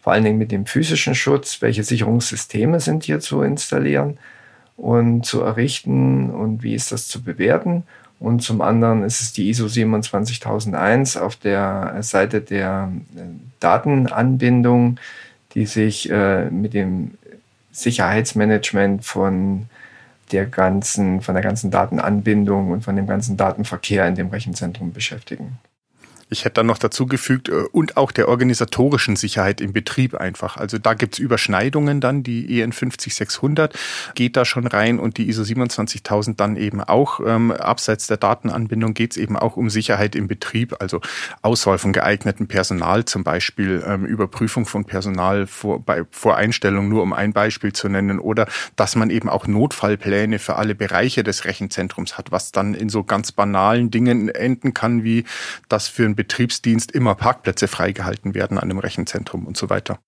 vor 0.00 0.12
allen 0.12 0.24
Dingen 0.24 0.38
mit 0.38 0.52
dem 0.52 0.64
physischen 0.64 1.14
Schutz, 1.14 1.60
welche 1.60 1.82
Sicherungssysteme 1.84 2.80
sind 2.80 3.04
hier 3.04 3.20
zu 3.20 3.42
installieren 3.42 4.18
und 4.76 5.26
zu 5.26 5.42
errichten 5.42 6.30
und 6.30 6.62
wie 6.62 6.74
ist 6.74 6.92
das 6.92 7.08
zu 7.08 7.22
bewerten. 7.22 7.82
Und 8.20 8.42
zum 8.42 8.60
anderen 8.60 9.04
ist 9.04 9.20
es 9.20 9.32
die 9.32 9.48
ISO 9.50 9.68
27001 9.68 11.16
auf 11.16 11.36
der 11.36 11.96
Seite 12.00 12.40
der 12.40 12.90
äh, 13.16 13.20
Datenanbindung, 13.60 14.98
die 15.54 15.66
sich 15.66 16.10
äh, 16.10 16.50
mit 16.50 16.74
dem 16.74 17.12
Sicherheitsmanagement 17.72 19.04
von 19.04 19.66
der 20.32 20.46
ganzen, 20.46 21.20
von 21.22 21.34
der 21.34 21.42
ganzen 21.42 21.70
Datenanbindung 21.70 22.70
und 22.70 22.82
von 22.82 22.96
dem 22.96 23.06
ganzen 23.06 23.36
Datenverkehr 23.36 24.06
in 24.06 24.14
dem 24.14 24.28
Rechenzentrum 24.28 24.92
beschäftigen. 24.92 25.58
Ich 26.30 26.44
hätte 26.44 26.54
dann 26.54 26.66
noch 26.66 26.78
dazu 26.78 27.06
gefügt, 27.06 27.48
äh, 27.48 27.64
und 27.72 27.96
auch 27.96 28.12
der 28.12 28.28
organisatorischen 28.28 29.16
Sicherheit 29.16 29.60
im 29.60 29.72
Betrieb 29.72 30.14
einfach. 30.14 30.56
Also 30.56 30.78
da 30.78 30.94
gibt's 30.94 31.18
Überschneidungen 31.18 32.00
dann, 32.00 32.22
die 32.22 32.60
EN 32.60 32.72
50600 32.72 33.74
geht 34.14 34.36
da 34.36 34.44
schon 34.44 34.66
rein 34.66 34.98
und 34.98 35.16
die 35.16 35.28
ISO 35.28 35.44
27000 35.44 36.38
dann 36.38 36.56
eben 36.56 36.82
auch. 36.82 37.20
Ähm, 37.24 37.50
abseits 37.50 38.06
der 38.06 38.18
Datenanbindung 38.18 38.94
geht's 38.94 39.16
eben 39.16 39.36
auch 39.36 39.56
um 39.56 39.70
Sicherheit 39.70 40.14
im 40.14 40.28
Betrieb, 40.28 40.76
also 40.80 41.00
Auswahl 41.42 41.78
von 41.78 41.92
geeignetem 41.92 42.46
Personal 42.46 43.04
zum 43.04 43.24
Beispiel, 43.24 43.82
ähm, 43.86 44.04
Überprüfung 44.04 44.66
von 44.66 44.84
Personal 44.84 45.46
vor, 45.46 45.80
bei 45.80 46.02
Voreinstellung, 46.10 46.88
nur 46.88 47.02
um 47.02 47.12
ein 47.12 47.32
Beispiel 47.32 47.72
zu 47.72 47.88
nennen, 47.88 48.18
oder 48.18 48.46
dass 48.76 48.96
man 48.96 49.10
eben 49.10 49.28
auch 49.28 49.46
Notfallpläne 49.46 50.38
für 50.38 50.56
alle 50.56 50.74
Bereiche 50.74 51.22
des 51.22 51.44
Rechenzentrums 51.44 52.18
hat, 52.18 52.32
was 52.32 52.52
dann 52.52 52.74
in 52.74 52.88
so 52.88 53.04
ganz 53.04 53.32
banalen 53.32 53.90
Dingen 53.90 54.28
enden 54.28 54.74
kann, 54.74 55.04
wie 55.04 55.24
das 55.68 55.88
für 55.88 56.04
ein 56.04 56.17
Betriebsdienst 56.18 56.90
immer 56.90 57.14
Parkplätze 57.14 57.68
freigehalten 57.68 58.34
werden 58.34 58.58
an 58.58 58.68
dem 58.68 58.80
Rechenzentrum 58.80 59.46
und 59.46 59.56
so 59.56 59.70
weiter. 59.70 60.00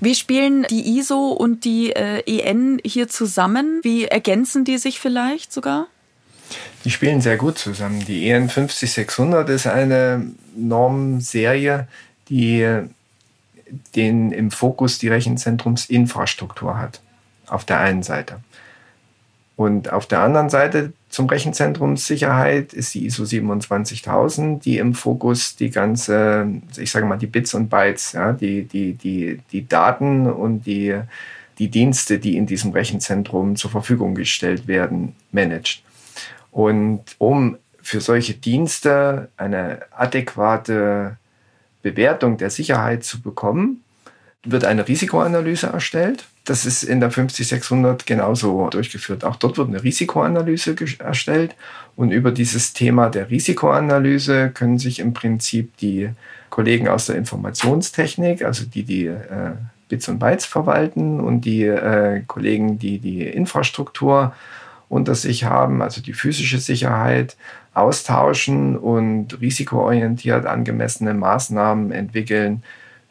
Wie 0.00 0.14
spielen 0.14 0.66
die 0.68 0.98
ISO 0.98 1.30
und 1.30 1.64
die 1.64 1.92
äh, 1.92 2.20
EN 2.26 2.78
hier 2.84 3.08
zusammen? 3.08 3.80
Wie 3.82 4.04
ergänzen 4.04 4.66
die 4.66 4.76
sich 4.76 5.00
vielleicht 5.00 5.54
sogar? 5.54 5.86
Die 6.84 6.90
spielen 6.90 7.22
sehr 7.22 7.38
gut 7.38 7.56
zusammen. 7.56 8.04
Die 8.04 8.28
EN 8.28 8.50
50600 8.50 9.48
ist 9.48 9.66
eine 9.66 10.30
Normserie, 10.54 11.88
die 12.28 12.82
den 13.96 14.32
im 14.32 14.50
Fokus 14.50 14.98
die 14.98 15.08
Rechenzentrumsinfrastruktur 15.08 16.78
hat. 16.78 17.00
Auf 17.46 17.64
der 17.64 17.80
einen 17.80 18.02
Seite. 18.02 18.40
Und 19.56 19.90
auf 19.90 20.06
der 20.06 20.20
anderen 20.20 20.50
Seite 20.50 20.92
zum 21.08 21.26
Rechenzentrumssicherheit 21.26 22.74
ist 22.74 22.92
die 22.92 23.06
ISO 23.06 23.24
27000, 23.24 24.62
die 24.62 24.76
im 24.76 24.92
Fokus 24.92 25.56
die 25.56 25.70
ganze, 25.70 26.46
ich 26.76 26.90
sage 26.90 27.06
mal, 27.06 27.16
die 27.16 27.26
Bits 27.26 27.54
und 27.54 27.70
Bytes, 27.70 28.12
ja, 28.12 28.34
die, 28.34 28.64
die, 28.64 28.92
die, 28.92 29.40
die 29.50 29.66
Daten 29.66 30.30
und 30.30 30.66
die, 30.66 31.00
die 31.58 31.68
Dienste, 31.68 32.18
die 32.18 32.36
in 32.36 32.44
diesem 32.44 32.72
Rechenzentrum 32.72 33.56
zur 33.56 33.70
Verfügung 33.70 34.14
gestellt 34.14 34.68
werden, 34.68 35.16
managt. 35.32 35.82
Und 36.50 37.02
um 37.16 37.56
für 37.80 38.02
solche 38.02 38.34
Dienste 38.34 39.30
eine 39.38 39.80
adäquate 39.90 41.16
Bewertung 41.80 42.36
der 42.36 42.50
Sicherheit 42.50 43.04
zu 43.04 43.22
bekommen, 43.22 43.82
wird 44.44 44.64
eine 44.64 44.86
Risikoanalyse 44.86 45.68
erstellt 45.68 46.26
das 46.46 46.64
ist 46.64 46.82
in 46.84 47.00
der 47.00 47.10
50600 47.10 48.06
genauso 48.06 48.68
durchgeführt. 48.70 49.24
Auch 49.24 49.36
dort 49.36 49.58
wird 49.58 49.68
eine 49.68 49.82
Risikoanalyse 49.82 50.76
erstellt 51.00 51.54
und 51.96 52.12
über 52.12 52.30
dieses 52.30 52.72
Thema 52.72 53.10
der 53.10 53.30
Risikoanalyse 53.30 54.50
können 54.50 54.78
sich 54.78 55.00
im 55.00 55.12
Prinzip 55.12 55.76
die 55.78 56.10
Kollegen 56.50 56.88
aus 56.88 57.06
der 57.06 57.16
Informationstechnik, 57.16 58.44
also 58.44 58.64
die 58.64 58.84
die 58.84 59.06
äh, 59.06 59.52
Bits 59.88 60.08
und 60.08 60.18
Bytes 60.18 60.46
verwalten 60.46 61.20
und 61.20 61.42
die 61.42 61.64
äh, 61.64 62.22
Kollegen, 62.26 62.78
die 62.78 62.98
die 62.98 63.22
Infrastruktur 63.22 64.32
unter 64.88 65.14
sich 65.14 65.44
haben, 65.44 65.82
also 65.82 66.00
die 66.00 66.12
physische 66.12 66.58
Sicherheit, 66.58 67.36
austauschen 67.74 68.78
und 68.78 69.40
risikoorientiert 69.40 70.46
angemessene 70.46 71.12
Maßnahmen 71.12 71.92
entwickeln 71.92 72.62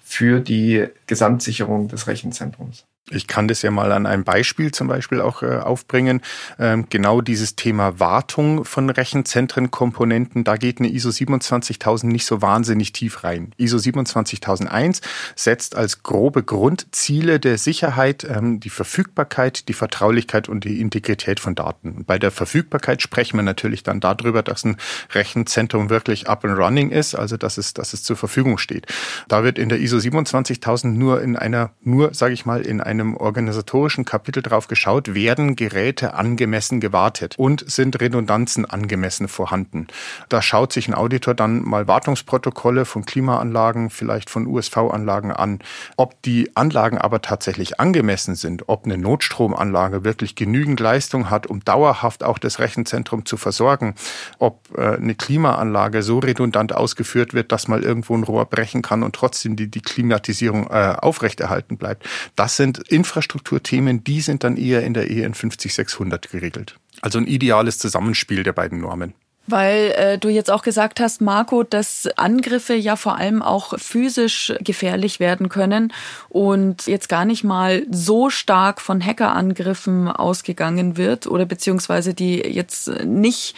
für 0.03 0.39
die 0.39 0.87
Gesamtsicherung 1.05 1.87
des 1.87 2.07
Rechenzentrums. 2.07 2.85
Ich 3.11 3.27
kann 3.27 3.47
das 3.47 3.61
ja 3.61 3.69
mal 3.69 3.91
an 3.91 4.07
einem 4.07 4.23
Beispiel 4.23 4.71
zum 4.71 4.87
Beispiel 4.87 5.21
auch 5.21 5.43
äh, 5.43 5.57
aufbringen. 5.57 6.21
Ähm, 6.57 6.87
genau 6.89 7.21
dieses 7.21 7.55
Thema 7.55 7.99
Wartung 7.99 8.65
von 8.65 8.89
Rechenzentrenkomponenten, 8.89 10.43
da 10.43 10.57
geht 10.57 10.79
eine 10.79 10.89
ISO 10.89 11.11
27000 11.11 12.11
nicht 12.11 12.25
so 12.25 12.41
wahnsinnig 12.41 12.93
tief 12.93 13.23
rein. 13.23 13.51
ISO 13.57 13.77
27001 13.77 15.01
setzt 15.35 15.75
als 15.75 16.01
grobe 16.01 16.41
Grundziele 16.41 17.39
der 17.39 17.59
Sicherheit 17.59 18.23
ähm, 18.23 18.59
die 18.59 18.71
Verfügbarkeit, 18.71 19.67
die 19.67 19.73
Vertraulichkeit 19.73 20.49
und 20.49 20.63
die 20.63 20.81
Integrität 20.81 21.39
von 21.39 21.53
Daten. 21.53 21.91
Und 21.91 22.07
bei 22.07 22.17
der 22.17 22.31
Verfügbarkeit 22.31 23.03
sprechen 23.03 23.37
wir 23.37 23.43
natürlich 23.43 23.83
dann 23.83 23.99
darüber, 23.99 24.41
dass 24.41 24.65
ein 24.65 24.77
Rechenzentrum 25.11 25.91
wirklich 25.91 26.27
up 26.27 26.43
and 26.43 26.57
running 26.57 26.89
ist, 26.89 27.13
also 27.13 27.37
dass 27.37 27.59
es, 27.59 27.75
dass 27.75 27.93
es 27.93 28.01
zur 28.01 28.15
Verfügung 28.15 28.57
steht. 28.57 28.87
Da 29.27 29.43
wird 29.43 29.59
in 29.59 29.69
der 29.69 29.79
ISO 29.79 29.99
27000 29.99 30.97
nur 30.97 31.21
in 31.21 31.35
einer, 31.35 31.69
nur 31.83 32.11
sage 32.15 32.33
ich 32.33 32.47
mal, 32.47 32.61
in 32.61 32.81
einer 32.81 32.94
einem 32.99 33.15
organisatorischen 33.15 34.05
Kapitel 34.05 34.41
drauf 34.41 34.67
geschaut, 34.67 35.13
werden 35.13 35.55
Geräte 35.55 36.13
angemessen 36.13 36.79
gewartet 36.79 37.35
und 37.37 37.63
sind 37.69 37.99
Redundanzen 38.01 38.65
angemessen 38.65 39.27
vorhanden. 39.27 39.87
Da 40.29 40.41
schaut 40.41 40.73
sich 40.73 40.87
ein 40.87 40.93
Auditor 40.93 41.33
dann 41.33 41.63
mal 41.63 41.87
Wartungsprotokolle 41.87 42.85
von 42.85 43.05
Klimaanlagen, 43.05 43.89
vielleicht 43.89 44.29
von 44.29 44.47
USV-Anlagen 44.47 45.31
an. 45.31 45.59
Ob 45.97 46.21
die 46.23 46.55
Anlagen 46.55 46.97
aber 46.97 47.21
tatsächlich 47.21 47.79
angemessen 47.79 48.35
sind, 48.35 48.67
ob 48.67 48.85
eine 48.85 48.97
Notstromanlage 48.97 50.03
wirklich 50.03 50.35
genügend 50.35 50.79
Leistung 50.79 51.29
hat, 51.29 51.47
um 51.47 51.63
dauerhaft 51.63 52.23
auch 52.23 52.37
das 52.37 52.59
Rechenzentrum 52.59 53.25
zu 53.25 53.37
versorgen, 53.37 53.95
ob 54.39 54.69
äh, 54.77 54.95
eine 54.95 55.15
Klimaanlage 55.15 56.03
so 56.03 56.19
redundant 56.19 56.73
ausgeführt 56.73 57.33
wird, 57.33 57.51
dass 57.51 57.67
mal 57.67 57.83
irgendwo 57.83 58.15
ein 58.15 58.23
Rohr 58.23 58.45
brechen 58.45 58.81
kann 58.81 59.03
und 59.03 59.15
trotzdem 59.15 59.55
die, 59.55 59.69
die 59.69 59.81
Klimatisierung 59.81 60.67
äh, 60.69 60.95
aufrechterhalten 60.99 61.77
bleibt. 61.77 62.07
Das 62.35 62.57
sind 62.57 62.84
Infrastrukturthemen, 62.87 64.03
die 64.03 64.21
sind 64.21 64.43
dann 64.43 64.57
eher 64.57 64.83
in 64.83 64.93
der 64.93 65.09
EN 65.09 65.33
50600 65.33 66.29
geregelt. 66.29 66.75
Also 67.01 67.19
ein 67.19 67.27
ideales 67.27 67.77
Zusammenspiel 67.79 68.43
der 68.43 68.53
beiden 68.53 68.79
Normen. 68.79 69.13
Weil 69.47 69.91
äh, 69.91 70.17
du 70.17 70.29
jetzt 70.29 70.49
auch 70.49 70.63
gesagt 70.63 70.99
hast, 70.99 71.21
Marco, 71.21 71.61
dass 71.61 72.09
Angriffe 72.15 72.73
ja 72.73 72.95
vor 72.95 73.17
allem 73.17 73.43
auch 73.43 73.77
physisch 73.77 74.53
gefährlich 74.61 75.19
werden 75.19 75.49
können 75.49 75.93
und 76.29 76.87
jetzt 76.87 77.09
gar 77.09 77.25
nicht 77.25 77.43
mal 77.43 77.85
so 77.91 78.31
stark 78.31 78.81
von 78.81 79.05
Hackerangriffen 79.05 80.07
ausgegangen 80.07 80.97
wird 80.97 81.27
oder 81.27 81.45
beziehungsweise 81.45 82.15
die 82.15 82.37
jetzt 82.37 82.87
nicht 83.03 83.55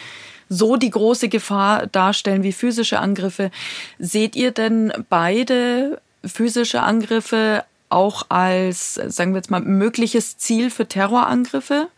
so 0.50 0.76
die 0.76 0.90
große 0.90 1.30
Gefahr 1.30 1.86
darstellen 1.86 2.42
wie 2.42 2.52
physische 2.52 2.98
Angriffe. 2.98 3.50
Seht 3.98 4.36
ihr 4.36 4.50
denn 4.50 4.92
beide 5.08 6.00
physische 6.24 6.82
Angriffe 6.82 7.64
auch 7.90 8.26
als, 8.28 8.94
sagen 8.94 9.32
wir 9.32 9.38
jetzt 9.38 9.50
mal, 9.50 9.60
mögliches 9.60 10.36
Ziel 10.38 10.70
für 10.70 10.86
Terrorangriffe? 10.86 11.88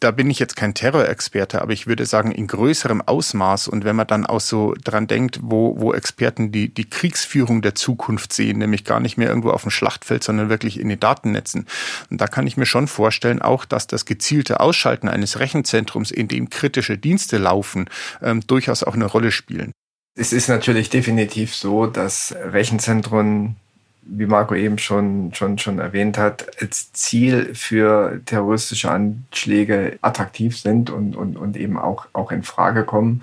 da 0.00 0.12
bin 0.12 0.30
ich 0.30 0.38
jetzt 0.38 0.54
kein 0.54 0.74
Terrorexperte, 0.74 1.60
aber 1.60 1.72
ich 1.72 1.86
würde 1.86 2.06
sagen, 2.06 2.30
in 2.30 2.46
größerem 2.46 3.02
Ausmaß. 3.02 3.68
Und 3.68 3.84
wenn 3.84 3.96
man 3.96 4.06
dann 4.06 4.26
auch 4.26 4.40
so 4.40 4.74
dran 4.84 5.08
denkt, 5.08 5.40
wo, 5.42 5.74
wo 5.78 5.92
Experten 5.92 6.52
die, 6.52 6.72
die 6.72 6.88
Kriegsführung 6.88 7.62
der 7.62 7.74
Zukunft 7.74 8.32
sehen, 8.32 8.58
nämlich 8.58 8.84
gar 8.84 9.00
nicht 9.00 9.16
mehr 9.16 9.28
irgendwo 9.28 9.50
auf 9.50 9.62
dem 9.62 9.70
Schlachtfeld, 9.70 10.22
sondern 10.22 10.48
wirklich 10.48 10.78
in 10.78 10.88
den 10.88 11.00
Datennetzen. 11.00 11.66
Und 12.10 12.20
da 12.20 12.28
kann 12.28 12.46
ich 12.46 12.56
mir 12.56 12.66
schon 12.66 12.86
vorstellen, 12.86 13.42
auch, 13.42 13.64
dass 13.64 13.86
das 13.86 14.04
gezielte 14.04 14.60
Ausschalten 14.60 15.08
eines 15.08 15.40
Rechenzentrums, 15.40 16.10
in 16.10 16.28
dem 16.28 16.48
kritische 16.48 16.96
Dienste 16.96 17.38
laufen, 17.38 17.90
ähm, 18.22 18.40
durchaus 18.46 18.84
auch 18.84 18.94
eine 18.94 19.06
Rolle 19.06 19.32
spielen. 19.32 19.72
Es 20.14 20.32
ist 20.32 20.48
natürlich 20.48 20.90
definitiv 20.90 21.54
so, 21.54 21.86
dass 21.86 22.34
Rechenzentren 22.36 23.56
wie 24.08 24.26
Marco 24.26 24.54
eben 24.54 24.78
schon, 24.78 25.32
schon, 25.34 25.58
schon 25.58 25.78
erwähnt 25.78 26.16
hat, 26.16 26.46
als 26.60 26.92
Ziel 26.92 27.54
für 27.54 28.20
terroristische 28.24 28.90
Anschläge 28.90 29.98
attraktiv 30.00 30.58
sind 30.58 30.90
und, 30.90 31.14
und, 31.14 31.36
und 31.36 31.56
eben 31.56 31.78
auch, 31.78 32.06
auch 32.14 32.32
in 32.32 32.42
Frage 32.42 32.84
kommen. 32.84 33.22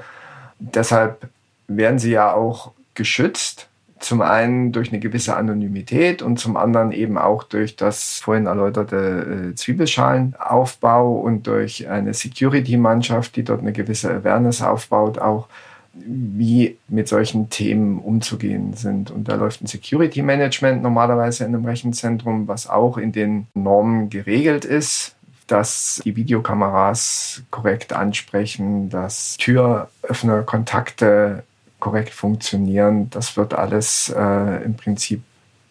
Deshalb 0.60 1.27
werden 1.68 2.00
sie 2.00 2.12
ja 2.12 2.34
auch 2.34 2.72
geschützt. 2.94 3.68
Zum 4.00 4.22
einen 4.22 4.72
durch 4.72 4.89
eine 4.89 5.00
gewisse 5.00 5.36
Anonymität 5.36 6.22
und 6.22 6.38
zum 6.38 6.58
anderen 6.58 6.92
eben 6.92 7.18
auch 7.18 7.44
durch 7.44 7.75
das 7.75 8.20
vorhin 8.20 8.46
erläuterte 8.46 9.51
äh, 9.51 9.56
Zwiebelschalenaufbau 9.56 11.15
und 11.15 11.48
durch 11.48 11.88
eine 11.88 12.13
Security-Mannschaft, 12.13 13.36
die 13.36 13.44
dort 13.44 13.62
eine 13.62 13.74
gewisse 13.74 14.13
Awareness 14.13 14.62
aufbaut, 14.62 15.18
auch 15.18 15.48
wie 15.95 16.77
mit 16.87 17.07
solchen 17.07 17.49
Themen 17.49 17.99
umzugehen 17.99 18.73
sind. 18.73 19.11
Und 19.11 19.29
da 19.29 19.35
läuft 19.35 19.61
ein 19.61 19.67
Security 19.67 20.21
Management 20.21 20.83
normalerweise 20.83 21.45
in 21.45 21.55
einem 21.55 21.65
Rechenzentrum, 21.65 22.47
was 22.47 22.69
auch 22.69 22.97
in 22.97 23.11
den 23.11 23.47
Normen 23.53 24.09
geregelt 24.09 24.65
ist, 24.65 25.15
dass 25.47 26.01
die 26.03 26.15
Videokameras 26.15 27.43
korrekt 27.51 27.93
ansprechen, 27.93 28.89
dass 28.89 29.37
Türöffnerkontakte 29.37 31.43
korrekt 31.79 32.13
funktionieren. 32.13 33.09
Das 33.11 33.37
wird 33.37 33.53
alles 33.53 34.13
äh, 34.15 34.63
im 34.63 34.75
Prinzip 34.75 35.21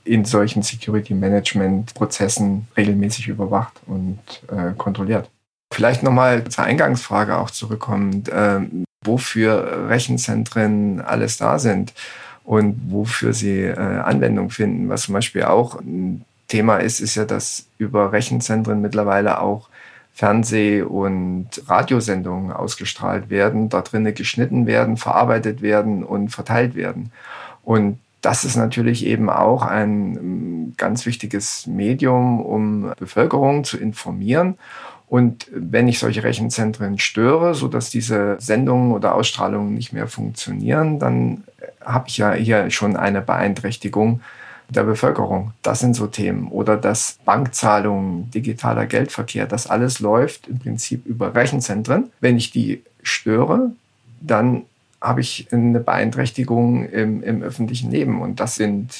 in 0.04 0.24
solchen 0.24 0.62
Security-Management-Prozessen 0.62 2.68
regelmäßig 2.76 3.28
überwacht 3.28 3.80
und 3.86 4.18
äh, 4.48 4.72
kontrolliert. 4.76 5.30
Vielleicht 5.72 6.02
nochmal 6.02 6.44
zur 6.44 6.64
Eingangsfrage 6.64 7.38
auch 7.38 7.50
zurückkommend, 7.50 8.28
äh, 8.28 8.60
wofür 9.04 9.88
Rechenzentren 9.88 11.00
alles 11.00 11.36
da 11.36 11.58
sind 11.58 11.92
und 12.44 12.80
wofür 12.88 13.32
sie 13.32 13.60
äh, 13.62 13.76
Anwendung 13.78 14.50
finden. 14.50 14.88
Was 14.88 15.02
zum 15.02 15.14
Beispiel 15.14 15.44
auch 15.44 15.80
ein 15.80 16.24
Thema 16.48 16.76
ist, 16.78 17.00
ist 17.00 17.14
ja, 17.14 17.24
dass 17.24 17.66
über 17.78 18.12
Rechenzentren 18.12 18.80
mittlerweile 18.80 19.40
auch 19.40 19.68
Fernseh- 20.14 20.82
und 20.82 21.48
Radiosendungen 21.66 22.52
ausgestrahlt 22.52 23.30
werden, 23.30 23.68
da 23.68 23.80
drinnen 23.80 24.14
geschnitten 24.14 24.66
werden, 24.66 24.96
verarbeitet 24.96 25.60
werden 25.60 26.04
und 26.04 26.28
verteilt 26.28 26.76
werden. 26.76 27.10
Und 27.64 27.98
das 28.20 28.44
ist 28.44 28.56
natürlich 28.56 29.04
eben 29.04 29.28
auch 29.28 29.62
ein 29.62 30.16
ähm, 30.16 30.74
ganz 30.76 31.04
wichtiges 31.04 31.66
Medium, 31.66 32.40
um 32.40 32.92
Bevölkerung 32.98 33.64
zu 33.64 33.76
informieren. 33.76 34.56
Und 35.08 35.46
wenn 35.52 35.86
ich 35.86 35.98
solche 35.98 36.24
Rechenzentren 36.24 36.98
störe, 36.98 37.54
sodass 37.54 37.90
diese 37.90 38.36
Sendungen 38.40 38.92
oder 38.92 39.14
Ausstrahlungen 39.14 39.74
nicht 39.74 39.92
mehr 39.92 40.08
funktionieren, 40.08 40.98
dann 40.98 41.44
habe 41.84 42.08
ich 42.08 42.16
ja 42.16 42.32
hier 42.32 42.70
schon 42.70 42.96
eine 42.96 43.20
Beeinträchtigung 43.20 44.20
der 44.68 44.84
Bevölkerung. 44.84 45.52
Das 45.62 45.80
sind 45.80 45.94
so 45.94 46.06
Themen. 46.06 46.48
Oder 46.48 46.76
dass 46.76 47.18
Bankzahlungen, 47.24 48.30
digitaler 48.30 48.86
Geldverkehr, 48.86 49.46
das 49.46 49.66
alles 49.66 50.00
läuft 50.00 50.48
im 50.48 50.58
Prinzip 50.58 51.06
über 51.06 51.34
Rechenzentren. 51.34 52.10
Wenn 52.20 52.36
ich 52.36 52.50
die 52.50 52.82
störe, 53.02 53.72
dann 54.20 54.62
habe 55.00 55.20
ich 55.20 55.48
eine 55.52 55.80
Beeinträchtigung 55.80 56.88
im, 56.88 57.22
im 57.22 57.42
öffentlichen 57.42 57.90
Leben. 57.90 58.22
Und 58.22 58.40
das 58.40 58.54
sind 58.54 58.94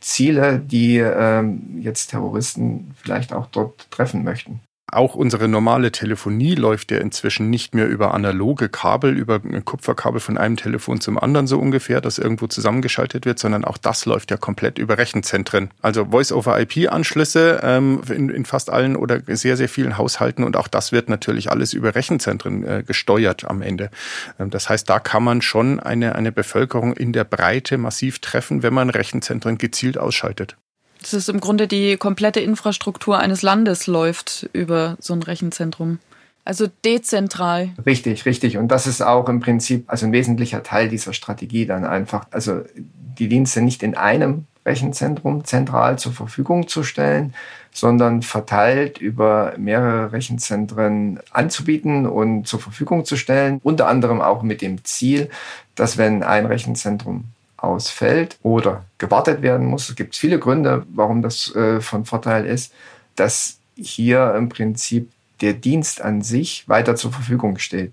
Ziele, 0.00 0.60
die 0.60 0.98
ähm, 0.98 1.80
jetzt 1.80 2.08
Terroristen 2.08 2.94
vielleicht 3.02 3.32
auch 3.32 3.46
dort 3.46 3.90
treffen 3.90 4.22
möchten. 4.22 4.60
Auch 4.88 5.16
unsere 5.16 5.48
normale 5.48 5.90
Telefonie 5.90 6.54
läuft 6.54 6.92
ja 6.92 6.98
inzwischen 6.98 7.50
nicht 7.50 7.74
mehr 7.74 7.88
über 7.88 8.14
analoge 8.14 8.68
Kabel, 8.68 9.18
über 9.18 9.40
Kupferkabel 9.40 10.20
von 10.20 10.38
einem 10.38 10.56
Telefon 10.56 11.00
zum 11.00 11.18
anderen 11.18 11.48
so 11.48 11.58
ungefähr, 11.58 12.00
das 12.00 12.18
irgendwo 12.18 12.46
zusammengeschaltet 12.46 13.26
wird, 13.26 13.40
sondern 13.40 13.64
auch 13.64 13.78
das 13.78 14.06
läuft 14.06 14.30
ja 14.30 14.36
komplett 14.36 14.78
über 14.78 14.96
Rechenzentren. 14.96 15.70
Also 15.82 16.06
Voice-over-IP-Anschlüsse 16.12 17.60
ähm, 17.64 18.00
in, 18.08 18.28
in, 18.28 18.44
fast 18.44 18.70
allen 18.70 18.94
oder 18.94 19.22
sehr, 19.26 19.56
sehr 19.56 19.68
vielen 19.68 19.98
Haushalten 19.98 20.44
und 20.44 20.56
auch 20.56 20.68
das 20.68 20.92
wird 20.92 21.08
natürlich 21.08 21.50
alles 21.50 21.72
über 21.72 21.96
Rechenzentren 21.96 22.64
äh, 22.64 22.84
gesteuert 22.86 23.44
am 23.44 23.62
Ende. 23.62 23.90
Ähm, 24.38 24.50
das 24.50 24.68
heißt, 24.68 24.88
da 24.88 25.00
kann 25.00 25.24
man 25.24 25.42
schon 25.42 25.80
eine, 25.80 26.14
eine 26.14 26.30
Bevölkerung 26.30 26.92
in 26.92 27.12
der 27.12 27.24
Breite 27.24 27.76
massiv 27.76 28.20
treffen, 28.20 28.62
wenn 28.62 28.72
man 28.72 28.90
Rechenzentren 28.90 29.58
gezielt 29.58 29.98
ausschaltet. 29.98 30.56
Das 31.00 31.14
ist 31.14 31.28
im 31.28 31.40
Grunde 31.40 31.68
die 31.68 31.96
komplette 31.96 32.40
Infrastruktur 32.40 33.18
eines 33.18 33.42
Landes 33.42 33.86
läuft 33.86 34.48
über 34.52 34.96
so 35.00 35.12
ein 35.12 35.22
Rechenzentrum. 35.22 35.98
Also 36.44 36.68
dezentral. 36.84 37.70
Richtig, 37.84 38.24
richtig. 38.24 38.56
Und 38.56 38.68
das 38.68 38.86
ist 38.86 39.02
auch 39.02 39.28
im 39.28 39.40
Prinzip 39.40 39.84
also 39.88 40.06
ein 40.06 40.12
wesentlicher 40.12 40.62
Teil 40.62 40.88
dieser 40.88 41.12
Strategie 41.12 41.66
dann 41.66 41.84
einfach, 41.84 42.26
also 42.30 42.62
die 42.76 43.28
Dienste 43.28 43.62
nicht 43.62 43.82
in 43.82 43.96
einem 43.96 44.44
Rechenzentrum 44.64 45.44
zentral 45.44 45.98
zur 45.98 46.12
Verfügung 46.12 46.68
zu 46.68 46.82
stellen, 46.82 47.34
sondern 47.72 48.22
verteilt 48.22 48.98
über 48.98 49.54
mehrere 49.58 50.12
Rechenzentren 50.12 51.20
anzubieten 51.30 52.06
und 52.06 52.46
zur 52.46 52.60
Verfügung 52.60 53.04
zu 53.04 53.16
stellen. 53.16 53.60
Unter 53.62 53.88
anderem 53.88 54.20
auch 54.20 54.42
mit 54.42 54.62
dem 54.62 54.84
Ziel, 54.84 55.30
dass 55.74 55.98
wenn 55.98 56.22
ein 56.22 56.46
Rechenzentrum 56.46 57.24
ausfällt 57.56 58.38
oder 58.42 58.84
gewartet 58.98 59.42
werden 59.42 59.66
muss. 59.66 59.88
Es 59.88 59.96
gibt 59.96 60.16
viele 60.16 60.38
Gründe, 60.38 60.86
warum 60.92 61.22
das 61.22 61.54
äh, 61.54 61.80
von 61.80 62.04
Vorteil 62.04 62.46
ist, 62.46 62.72
dass 63.14 63.58
hier 63.76 64.34
im 64.34 64.48
Prinzip 64.48 65.10
der 65.40 65.54
Dienst 65.54 66.00
an 66.00 66.22
sich 66.22 66.68
weiter 66.68 66.96
zur 66.96 67.12
Verfügung 67.12 67.58
steht. 67.58 67.92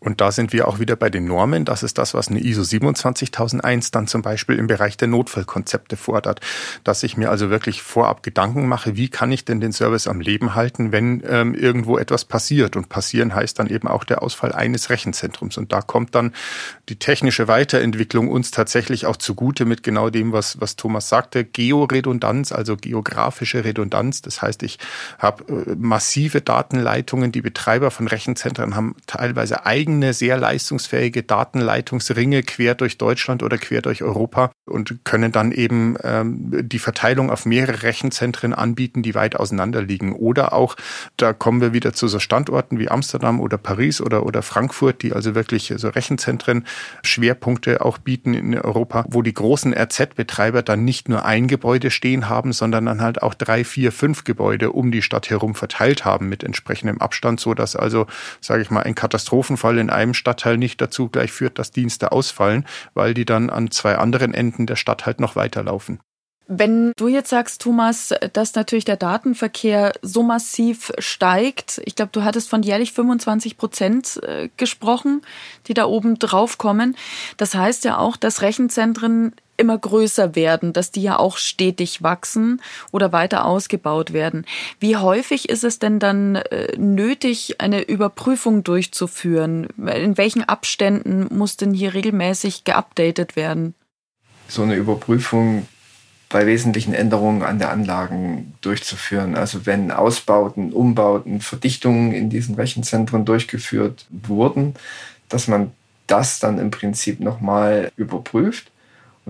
Und 0.00 0.22
da 0.22 0.32
sind 0.32 0.54
wir 0.54 0.66
auch 0.66 0.78
wieder 0.78 0.96
bei 0.96 1.10
den 1.10 1.26
Normen. 1.26 1.66
Das 1.66 1.82
ist 1.82 1.98
das, 1.98 2.14
was 2.14 2.28
eine 2.28 2.40
ISO 2.40 2.64
27001 2.64 3.90
dann 3.90 4.06
zum 4.06 4.22
Beispiel 4.22 4.58
im 4.58 4.66
Bereich 4.66 4.96
der 4.96 5.08
Notfallkonzepte 5.08 5.98
fordert. 5.98 6.40
Dass 6.84 7.02
ich 7.02 7.18
mir 7.18 7.30
also 7.30 7.50
wirklich 7.50 7.82
vorab 7.82 8.22
Gedanken 8.22 8.66
mache, 8.66 8.96
wie 8.96 9.10
kann 9.10 9.30
ich 9.30 9.44
denn 9.44 9.60
den 9.60 9.72
Service 9.72 10.06
am 10.06 10.20
Leben 10.20 10.54
halten, 10.54 10.90
wenn 10.90 11.22
ähm, 11.28 11.54
irgendwo 11.54 11.98
etwas 11.98 12.24
passiert. 12.24 12.76
Und 12.76 12.88
passieren 12.88 13.34
heißt 13.34 13.58
dann 13.58 13.66
eben 13.66 13.88
auch 13.88 14.04
der 14.04 14.22
Ausfall 14.22 14.52
eines 14.52 14.88
Rechenzentrums. 14.88 15.58
Und 15.58 15.70
da 15.70 15.82
kommt 15.82 16.14
dann 16.14 16.32
die 16.88 16.96
technische 16.96 17.46
Weiterentwicklung 17.46 18.28
uns 18.28 18.50
tatsächlich 18.50 19.04
auch 19.04 19.18
zugute 19.18 19.66
mit 19.66 19.82
genau 19.82 20.08
dem, 20.08 20.32
was, 20.32 20.62
was 20.62 20.76
Thomas 20.76 21.10
sagte. 21.10 21.44
Georedundanz, 21.44 22.52
also 22.52 22.78
geografische 22.78 23.64
Redundanz. 23.64 24.22
Das 24.22 24.40
heißt, 24.40 24.62
ich 24.62 24.78
habe 25.18 25.44
äh, 25.44 25.74
massive 25.76 26.40
Datenleitungen. 26.40 27.32
Die 27.32 27.42
Betreiber 27.42 27.90
von 27.90 28.08
Rechenzentren 28.08 28.74
haben 28.74 28.96
teilweise 29.06 29.66
eigene 29.66 29.89
eigene, 29.90 30.12
sehr 30.12 30.36
leistungsfähige 30.36 31.22
Datenleitungsringe 31.22 32.42
quer 32.42 32.74
durch 32.74 32.96
Deutschland 32.96 33.42
oder 33.42 33.58
quer 33.58 33.82
durch 33.82 34.02
Europa 34.02 34.52
und 34.66 35.04
können 35.04 35.32
dann 35.32 35.50
eben 35.52 35.96
ähm, 36.04 36.50
die 36.62 36.78
Verteilung 36.78 37.30
auf 37.30 37.44
mehrere 37.44 37.82
Rechenzentren 37.82 38.54
anbieten, 38.54 39.02
die 39.02 39.14
weit 39.14 39.36
auseinander 39.36 39.82
liegen. 39.82 40.14
Oder 40.14 40.52
auch, 40.52 40.76
da 41.16 41.32
kommen 41.32 41.60
wir 41.60 41.72
wieder 41.72 41.92
zu 41.92 42.06
so 42.06 42.20
Standorten 42.20 42.78
wie 42.78 42.88
Amsterdam 42.88 43.40
oder 43.40 43.58
Paris 43.58 44.00
oder, 44.00 44.24
oder 44.24 44.42
Frankfurt, 44.42 45.02
die 45.02 45.12
also 45.12 45.34
wirklich 45.34 45.74
so 45.76 45.88
Rechenzentren, 45.88 46.64
Schwerpunkte 47.02 47.84
auch 47.84 47.98
bieten 47.98 48.34
in 48.34 48.56
Europa, 48.58 49.04
wo 49.08 49.22
die 49.22 49.34
großen 49.34 49.74
RZ-Betreiber 49.74 50.62
dann 50.62 50.84
nicht 50.84 51.08
nur 51.08 51.24
ein 51.24 51.48
Gebäude 51.48 51.90
stehen 51.90 52.28
haben, 52.28 52.52
sondern 52.52 52.86
dann 52.86 53.00
halt 53.00 53.22
auch 53.22 53.34
drei, 53.34 53.64
vier, 53.64 53.90
fünf 53.90 54.24
Gebäude 54.24 54.70
um 54.70 54.92
die 54.92 55.02
Stadt 55.02 55.30
herum 55.30 55.54
verteilt 55.54 56.04
haben 56.04 56.28
mit 56.28 56.44
entsprechendem 56.44 57.00
Abstand, 57.00 57.40
so 57.40 57.54
dass 57.54 57.74
also, 57.74 58.06
sage 58.40 58.62
ich 58.62 58.70
mal, 58.70 58.82
ein 58.82 58.94
Katastrophenfall 58.94 59.79
in 59.80 59.90
einem 59.90 60.14
Stadtteil 60.14 60.58
nicht 60.58 60.80
dazu 60.80 61.08
gleich 61.08 61.32
führt, 61.32 61.58
dass 61.58 61.72
Dienste 61.72 62.12
ausfallen, 62.12 62.66
weil 62.94 63.14
die 63.14 63.24
dann 63.24 63.50
an 63.50 63.70
zwei 63.70 63.96
anderen 63.96 64.34
Enden 64.34 64.66
der 64.66 64.76
Stadt 64.76 65.06
halt 65.06 65.20
noch 65.20 65.36
weiterlaufen. 65.36 66.00
Wenn 66.52 66.92
du 66.96 67.06
jetzt 67.06 67.30
sagst, 67.30 67.62
Thomas, 67.62 68.12
dass 68.32 68.56
natürlich 68.56 68.84
der 68.84 68.96
Datenverkehr 68.96 69.92
so 70.02 70.24
massiv 70.24 70.90
steigt, 70.98 71.80
ich 71.84 71.94
glaube, 71.94 72.10
du 72.10 72.24
hattest 72.24 72.50
von 72.50 72.64
jährlich 72.64 72.92
25 72.92 73.56
Prozent 73.56 74.20
äh, 74.24 74.48
gesprochen, 74.56 75.22
die 75.68 75.74
da 75.74 75.84
oben 75.84 76.18
drauf 76.18 76.58
kommen. 76.58 76.96
Das 77.36 77.54
heißt 77.54 77.84
ja 77.84 77.98
auch, 77.98 78.16
dass 78.16 78.42
Rechenzentren 78.42 79.32
immer 79.60 79.78
größer 79.78 80.34
werden, 80.34 80.72
dass 80.72 80.90
die 80.90 81.02
ja 81.02 81.18
auch 81.18 81.36
stetig 81.36 82.02
wachsen 82.02 82.60
oder 82.90 83.12
weiter 83.12 83.44
ausgebaut 83.44 84.12
werden. 84.12 84.46
Wie 84.80 84.96
häufig 84.96 85.48
ist 85.48 85.62
es 85.62 85.78
denn 85.78 85.98
dann 85.98 86.36
äh, 86.36 86.76
nötig, 86.76 87.60
eine 87.60 87.82
Überprüfung 87.82 88.64
durchzuführen? 88.64 89.68
In 89.76 90.16
welchen 90.18 90.42
Abständen 90.42 91.28
muss 91.36 91.56
denn 91.56 91.74
hier 91.74 91.94
regelmäßig 91.94 92.64
geupdatet 92.64 93.36
werden? 93.36 93.74
So 94.48 94.62
eine 94.62 94.74
Überprüfung 94.74 95.68
bei 96.30 96.46
wesentlichen 96.46 96.94
Änderungen 96.94 97.42
an 97.42 97.58
der 97.58 97.70
Anlagen 97.70 98.54
durchzuführen. 98.60 99.34
Also 99.34 99.66
wenn 99.66 99.90
Ausbauten, 99.90 100.72
Umbauten, 100.72 101.40
Verdichtungen 101.40 102.12
in 102.12 102.30
diesen 102.30 102.54
Rechenzentren 102.54 103.24
durchgeführt 103.24 104.06
wurden, 104.10 104.74
dass 105.28 105.48
man 105.48 105.72
das 106.06 106.38
dann 106.38 106.58
im 106.58 106.70
Prinzip 106.70 107.20
nochmal 107.20 107.92
überprüft 107.96 108.69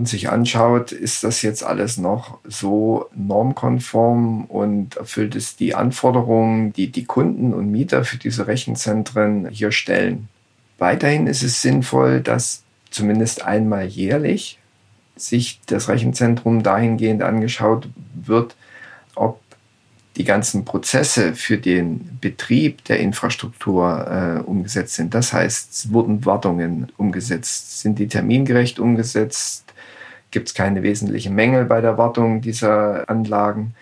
und 0.01 0.09
sich 0.09 0.31
anschaut, 0.31 0.93
ist 0.93 1.25
das 1.25 1.43
jetzt 1.43 1.63
alles 1.63 1.99
noch 1.99 2.39
so 2.45 3.11
normkonform 3.15 4.47
und 4.47 4.97
erfüllt 4.97 5.37
es 5.37 5.57
die 5.57 5.75
Anforderungen, 5.75 6.73
die 6.73 6.91
die 6.91 7.05
Kunden 7.05 7.53
und 7.53 7.71
Mieter 7.71 8.05
für 8.05 8.17
diese 8.17 8.47
Rechenzentren 8.47 9.51
hier 9.51 9.73
stellen. 9.73 10.29
Weiterhin 10.79 11.27
ist 11.27 11.43
es 11.43 11.61
sinnvoll, 11.61 12.23
dass 12.23 12.63
zumindest 12.91 13.45
einmal 13.45 13.85
jährlich 13.89 14.59
sich 15.17 15.61
das 15.67 15.91
Rechenzentrum 15.91 16.63
dahingehend 16.63 17.23
angeschaut 17.23 17.87
wird, 18.15 18.57
die 20.21 20.25
ganzen 20.25 20.67
Prozesse 20.67 21.35
für 21.35 21.57
den 21.57 22.19
Betrieb 22.21 22.85
der 22.85 23.01
Infrastruktur 23.01 24.07
äh, 24.07 24.41
umgesetzt 24.43 24.97
sind. 24.97 25.15
Das 25.15 25.33
heißt, 25.33 25.95
wurden 25.95 26.27
Wartungen 26.27 26.93
umgesetzt, 26.99 27.81
sind 27.81 27.99
die 27.99 28.07
termingerecht 28.07 28.79
umgesetzt, 28.79 29.65
gibt 30.31 30.49
es 30.49 30.55
keine 30.55 30.83
wesentlichen 30.83 31.35
Mängel 31.35 31.65
bei 31.65 31.81
der 31.81 31.97
Wartung 31.97 32.43
dieser 32.43 33.09
Anlagen. 33.09 33.75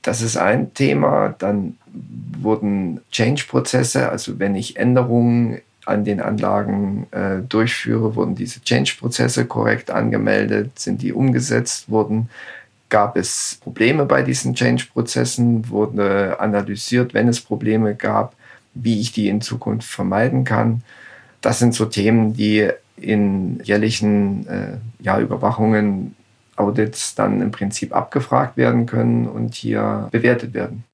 Das 0.00 0.22
ist 0.22 0.38
ein 0.38 0.72
Thema. 0.72 1.34
Dann 1.38 1.76
wurden 2.40 3.02
Change-Prozesse, 3.12 4.08
also 4.08 4.38
wenn 4.38 4.54
ich 4.54 4.78
Änderungen 4.78 5.60
an 5.84 6.02
den 6.02 6.22
Anlagen 6.22 7.08
äh, 7.10 7.42
durchführe, 7.46 8.16
wurden 8.16 8.34
diese 8.34 8.62
Change-Prozesse 8.62 9.44
korrekt 9.44 9.90
angemeldet, 9.90 10.78
sind 10.78 11.02
die 11.02 11.12
umgesetzt 11.12 11.90
worden. 11.90 12.30
Gab 12.88 13.16
es 13.16 13.58
Probleme 13.62 14.06
bei 14.06 14.22
diesen 14.22 14.54
Change-Prozessen? 14.54 15.68
Wurde 15.68 16.40
analysiert, 16.40 17.12
wenn 17.12 17.28
es 17.28 17.40
Probleme 17.40 17.94
gab, 17.94 18.34
wie 18.74 19.00
ich 19.00 19.12
die 19.12 19.28
in 19.28 19.40
Zukunft 19.40 19.88
vermeiden 19.88 20.44
kann? 20.44 20.82
Das 21.40 21.58
sind 21.58 21.74
so 21.74 21.84
Themen, 21.84 22.32
die 22.32 22.68
in 22.96 23.60
jährlichen 23.62 24.46
äh, 24.48 24.78
ja, 25.00 25.20
Überwachungen 25.20 26.16
Audits 26.56 27.14
dann 27.14 27.40
im 27.40 27.50
Prinzip 27.50 27.94
abgefragt 27.94 28.56
werden 28.56 28.86
können 28.86 29.26
und 29.28 29.54
hier 29.54 30.08
bewertet 30.10 30.54
werden. 30.54 30.84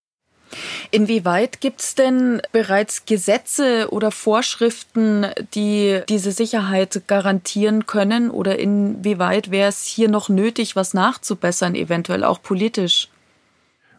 Inwieweit 0.90 1.60
gibt 1.60 1.80
es 1.80 1.94
denn 1.94 2.40
bereits 2.52 3.06
Gesetze 3.06 3.88
oder 3.90 4.10
Vorschriften, 4.10 5.26
die 5.54 6.00
diese 6.08 6.32
Sicherheit 6.32 7.02
garantieren 7.06 7.86
können? 7.86 8.30
Oder 8.30 8.58
inwieweit 8.58 9.50
wäre 9.50 9.68
es 9.68 9.84
hier 9.84 10.08
noch 10.08 10.28
nötig, 10.28 10.76
was 10.76 10.94
nachzubessern, 10.94 11.74
eventuell 11.74 12.24
auch 12.24 12.42
politisch? 12.42 13.08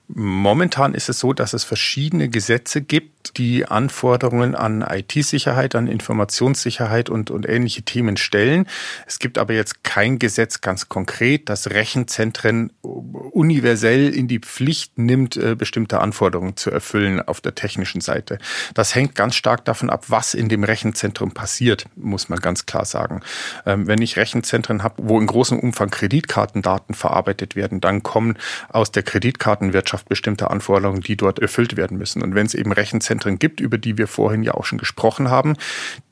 Momentan 0.08 0.94
ist 0.94 1.10
es 1.10 1.20
so, 1.20 1.34
dass 1.34 1.54
es 1.54 1.64
verschiedene 1.64 2.30
Gesetze 2.30 2.82
gibt, 2.82 3.15
die 3.38 3.66
Anforderungen 3.66 4.56
an 4.56 4.82
IT-Sicherheit, 4.82 5.76
an 5.76 5.88
Informationssicherheit 5.88 7.10
und, 7.10 7.32
und 7.32 7.48
ähnliche 7.48 7.84
Themen 7.84 8.18
stellen. 8.18 8.68
Es 9.08 9.20
gibt 9.20 9.38
aber 9.38 9.54
jetzt 9.54 9.84
kein 9.84 10.20
Gesetz 10.20 10.62
ganz 10.62 10.90
konkret, 10.90 11.50
das 11.50 11.72
Rechenzentren 11.72 12.72
universell 12.82 14.10
in 14.14 14.28
die 14.28 14.40
Pflicht 14.40 14.98
nimmt, 14.98 15.38
äh, 15.38 15.56
bestimmte 15.56 16.00
Anforderungen 16.00 16.56
zu 16.56 16.72
erfüllen 16.72 17.22
auf 17.22 17.42
der 17.42 17.56
technischen 17.56 18.02
Seite. 18.02 18.38
Das 18.74 18.96
hängt 18.96 19.16
ganz 19.16 19.36
stark 19.36 19.66
davon 19.66 19.90
ab, 19.90 20.06
was 20.08 20.34
in 20.34 20.50
dem 20.50 20.64
Rechenzentrum 20.64 21.32
passiert, 21.32 21.86
muss 21.96 22.30
man 22.30 22.40
ganz 22.40 22.66
klar 22.66 22.86
sagen. 22.86 23.22
Ähm, 23.66 23.88
wenn 23.88 24.02
ich 24.02 24.18
Rechenzentren 24.18 24.84
habe, 24.84 24.96
wo 24.98 25.20
in 25.20 25.28
großem 25.28 25.60
Umfang 25.60 25.90
Kreditkartendaten 25.90 26.96
verarbeitet 26.96 27.56
werden, 27.56 27.82
dann 27.82 28.04
kommen 28.04 28.38
aus 28.70 28.92
der 28.92 29.04
Kreditkartenwirtschaft 29.04 30.08
bestimmte 30.08 30.50
Anforderungen, 30.50 31.02
die 31.02 31.18
dort 31.18 31.40
erfüllt 31.40 31.76
werden 31.76 31.98
müssen. 31.98 32.22
Und 32.22 32.36
wenn 32.36 32.46
es 32.46 32.54
eben 32.54 32.72
Rechenzentren 32.72 33.15
Zentren 33.16 33.40
gibt, 33.40 33.60
über 33.60 33.78
die 33.78 33.98
wir 33.98 34.08
vorhin 34.08 34.44
ja 34.44 34.54
auch 34.54 34.66
schon 34.66 34.78
gesprochen 34.78 35.30
haben, 35.30 35.56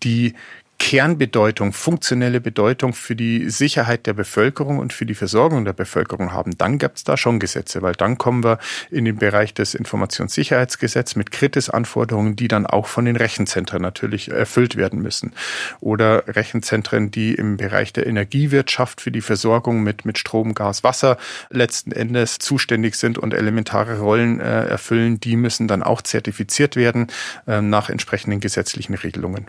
die 0.04 0.34
Kernbedeutung, 0.78 1.74
funktionelle 1.74 2.42
Bedeutung 2.42 2.94
für 2.94 3.16
die 3.16 3.50
Sicherheit 3.50 4.06
der 4.06 4.14
Bevölkerung 4.14 4.80
und 4.80 4.94
für 4.94 5.06
die 5.06 5.16
Versorgung 5.16 5.66
der 5.66 5.74
Bevölkerung 5.74 6.34
haben, 6.34 6.58
dann 6.58 6.78
gibt 6.78 6.98
es 6.98 7.04
da 7.04 7.18
schon 7.18 7.40
Gesetze, 7.40 7.82
weil 7.82 7.94
dann 7.94 8.18
kommen 8.18 8.44
wir 8.44 8.60
in 8.92 9.06
den 9.06 9.16
Bereich 9.16 9.54
des 9.54 9.76
Informationssicherheitsgesetzes 9.76 11.16
mit 11.16 11.32
Kritis-Anforderungen, 11.32 12.36
die 12.36 12.48
dann 12.48 12.68
auch 12.68 12.88
von 12.88 13.06
den 13.06 13.16
Rechenzentren 13.16 13.82
natürlich 13.82 14.30
erfüllt 14.30 14.76
werden 14.76 15.02
müssen. 15.02 15.34
Oder 15.80 16.28
Rechenzentren, 16.28 17.12
die 17.12 17.34
im 17.34 17.58
Bereich 17.58 17.94
der 17.94 18.06
Energiewirtschaft 18.06 19.02
für 19.02 19.12
die 19.12 19.22
Versorgung 19.22 19.84
mit, 19.84 20.06
mit 20.06 20.18
Strom, 20.18 20.54
Gas, 20.54 20.84
Wasser 20.84 21.18
letzten 21.50 21.92
Endes 21.92 22.40
zuständig 22.40 22.96
sind 22.96 23.18
und 23.18 23.34
elementare 23.34 24.00
Rollen 24.00 24.40
äh, 24.40 24.66
erfüllen, 24.66 25.20
die 25.20 25.38
müssen 25.38 25.68
dann 25.68 25.82
auch 25.82 26.02
zertifiziert 26.02 26.76
werden 26.76 27.08
äh, 27.48 27.62
nach 27.62 27.90
entsprechenden 27.90 28.42
gesetzlichen 28.42 28.96
Regelungen. 28.96 29.48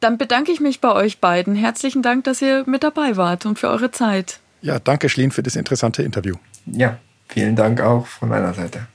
Dann 0.00 0.16
bedanke 0.16 0.50
ich 0.50 0.60
mich 0.60 0.80
bei 0.80 0.92
euch 0.92 1.20
beiden. 1.20 1.54
Herzlichen 1.54 2.02
Dank, 2.02 2.24
dass 2.24 2.40
ihr 2.40 2.64
mit 2.66 2.82
dabei 2.82 3.16
wart 3.16 3.44
und 3.44 3.58
für 3.58 3.68
eure 3.68 3.90
Zeit. 3.90 4.40
Ja, 4.62 4.78
danke 4.78 5.08
Schlien 5.10 5.30
für 5.30 5.42
das 5.42 5.56
interessante 5.56 6.02
Interview. 6.02 6.36
Ja, 6.66 6.98
vielen 7.28 7.54
Dank 7.54 7.80
auch 7.82 8.06
von 8.06 8.30
meiner 8.30 8.54
Seite. 8.54 8.86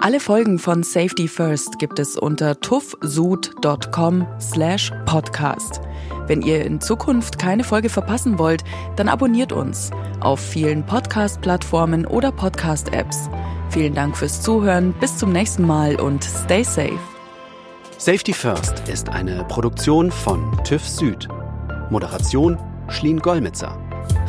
Alle 0.00 0.20
Folgen 0.20 0.60
von 0.60 0.84
Safety 0.84 1.26
First 1.26 1.78
gibt 1.80 1.98
es 1.98 2.16
unter 2.16 2.60
tuffsud.com 2.60 4.26
slash 4.40 4.92
podcast. 5.04 5.80
Wenn 6.28 6.40
ihr 6.40 6.64
in 6.64 6.80
Zukunft 6.80 7.38
keine 7.38 7.64
Folge 7.64 7.88
verpassen 7.88 8.38
wollt, 8.38 8.62
dann 8.96 9.08
abonniert 9.08 9.52
uns 9.52 9.90
auf 10.20 10.38
vielen 10.38 10.86
Podcast-Plattformen 10.86 12.06
oder 12.06 12.30
Podcast-Apps. 12.30 13.28
Vielen 13.70 13.94
Dank 13.94 14.16
fürs 14.16 14.40
Zuhören, 14.40 14.94
bis 14.94 15.18
zum 15.18 15.32
nächsten 15.32 15.66
Mal 15.66 16.00
und 16.00 16.24
stay 16.24 16.62
safe. 16.62 16.98
Safety 17.98 18.32
First 18.32 18.88
ist 18.88 19.08
eine 19.08 19.44
Produktion 19.44 20.10
von 20.10 20.58
TÜV 20.64 20.86
Süd. 20.86 21.28
Moderation 21.90 22.58
Schlien 22.88 23.18
Gollmitzer. 23.18 23.76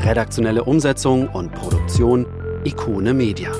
Redaktionelle 0.03 0.63
Umsetzung 0.63 1.27
und 1.29 1.51
Produktion 1.53 2.25
Ikone 2.65 3.13
Media. 3.13 3.51